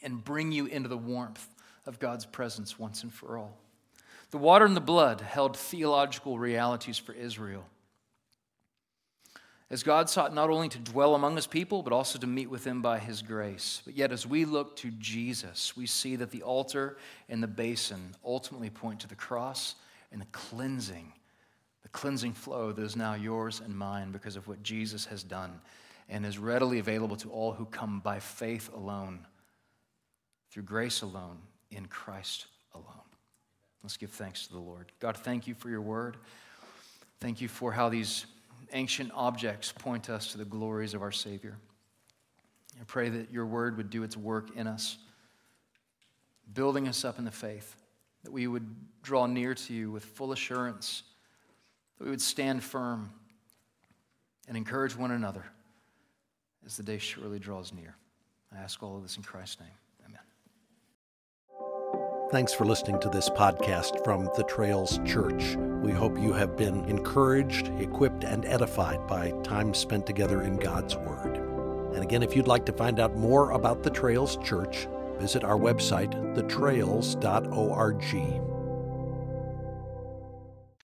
and 0.03 0.25
bring 0.25 0.51
you 0.51 0.67
into 0.67 0.89
the 0.89 0.99
warmth 0.99 1.47
of 1.87 2.01
God's 2.01 2.27
presence 2.27 2.77
once 2.77 3.05
and 3.05 3.15
for 3.15 3.39
all. 3.39 3.57
The 4.33 4.39
water 4.39 4.65
and 4.65 4.75
the 4.77 4.81
blood 4.81 5.21
held 5.21 5.57
theological 5.57 6.37
realities 6.37 6.99
for 6.99 7.13
Israel. 7.13 7.65
As 9.71 9.85
God 9.85 10.11
sought 10.11 10.35
not 10.35 10.51
only 10.51 10.69
to 10.69 10.79
dwell 10.79 11.15
among 11.15 11.37
his 11.37 11.47
people, 11.47 11.85
but 11.85 11.93
also 11.93 12.19
to 12.19 12.27
meet 12.27 12.51
with 12.51 12.65
them 12.65 12.83
by 12.83 12.99
his 12.99 13.23
grace. 13.23 13.83
But 13.85 13.97
yet, 13.97 14.11
as 14.11 14.27
we 14.27 14.45
look 14.45 14.75
to 14.77 14.91
Jesus, 14.93 15.77
we 15.77 15.87
see 15.87 16.17
that 16.17 16.33
the 16.33 16.43
altar 16.43 16.97
and 17.29 17.41
the 17.41 17.47
basin 17.47 18.17
ultimately 18.25 18.69
point 18.69 18.99
to 19.01 19.09
the 19.09 19.15
cross 19.15 19.77
and 20.11 20.21
the 20.21 20.27
cleansing, 20.33 21.13
the 21.83 21.89
cleansing 21.91 22.33
flow 22.33 22.73
that 22.73 22.83
is 22.83 22.97
now 22.97 23.15
yours 23.15 23.63
and 23.65 23.77
mine 23.77 24.11
because 24.11 24.35
of 24.35 24.49
what 24.49 24.61
Jesus 24.65 25.07
has 25.07 25.23
done 25.23 25.61
and 26.09 26.27
is 26.27 26.37
readily 26.37 26.81
available 26.81 27.17
to 27.17 27.31
all 27.31 27.53
who 27.53 27.65
come 27.67 28.01
by 28.01 28.19
faith 28.19 28.71
alone 28.75 29.25
through 30.51 30.65
grace 30.65 31.03
alone, 31.03 31.39
in 31.71 31.87
Christ 31.87 32.47
alone. 32.75 32.87
Let's 33.85 33.97
give 33.97 34.11
thanks 34.11 34.49
to 34.49 34.53
the 34.53 34.59
Lord. 34.59 34.91
God, 34.99 35.17
thank 35.17 35.47
you 35.47 35.55
for 35.55 35.71
your 35.71 35.81
word. 35.81 36.17
Thank 37.21 37.41
you 37.41 37.47
for 37.47 37.71
how 37.71 37.89
these 37.89 38.27
ancient 38.73 39.11
objects 39.15 39.73
point 39.73 40.11
us 40.11 40.33
to 40.33 40.39
the 40.39 40.45
glories 40.45 40.95
of 40.95 41.03
our 41.03 41.13
Savior. 41.13 41.57
I 42.81 42.85
pray 42.85 43.09
that 43.09 43.31
your 43.31 43.47
word 43.47 43.77
would 43.77 43.91
do 43.91 44.03
its 44.03 44.17
work 44.17 44.57
in 44.57 44.67
us, 44.67 44.99
building 46.53 46.89
us 46.89 47.05
up 47.05 47.19
in 47.19 47.25
the 47.25 47.31
faith, 47.31 47.77
that 48.25 48.33
we 48.33 48.47
would 48.47 48.67
draw 49.03 49.27
near 49.27 49.55
to 49.55 49.75
you 49.75 49.91
with 49.91 50.05
full 50.05 50.33
assurance, 50.33 51.03
that 51.99 52.05
we 52.05 52.11
would 52.11 52.23
stand 52.23 52.63
firm 52.63 53.11
and 54.49 54.57
encourage 54.57 54.97
one 54.97 55.11
another 55.11 55.45
as 56.65 56.77
the 56.77 56.83
day 56.83 56.99
surely 56.99 57.39
draws 57.39 57.73
near. 57.73 57.97
I 58.53 58.59
ask 58.59 58.83
all 58.83 58.97
of 58.97 59.03
this 59.03 59.17
in 59.17 59.23
Christ's 59.23 59.61
name. 59.61 59.69
Thanks 62.31 62.53
for 62.53 62.65
listening 62.65 63.01
to 63.01 63.09
this 63.09 63.29
podcast 63.29 64.05
from 64.05 64.31
the 64.37 64.45
Trails 64.45 65.01
Church. 65.05 65.57
We 65.83 65.91
hope 65.91 66.17
you 66.17 66.33
have 66.33 66.57
been 66.57 66.85
encouraged, 66.85 67.73
equipped, 67.81 68.23
and 68.23 68.45
edified 68.45 69.05
by 69.09 69.33
time 69.43 69.75
spent 69.75 70.07
together 70.07 70.43
in 70.43 70.57
God's 70.57 70.95
Word. 70.95 71.39
And 71.93 72.05
again, 72.05 72.23
if 72.23 72.37
you'd 72.37 72.47
like 72.47 72.65
to 72.67 72.73
find 72.73 73.01
out 73.01 73.17
more 73.17 73.51
about 73.51 73.83
the 73.83 73.91
Trails 73.91 74.37
Church, 74.45 74.87
visit 75.19 75.43
our 75.43 75.57
website, 75.57 76.13
thetrails.org. 76.37 77.21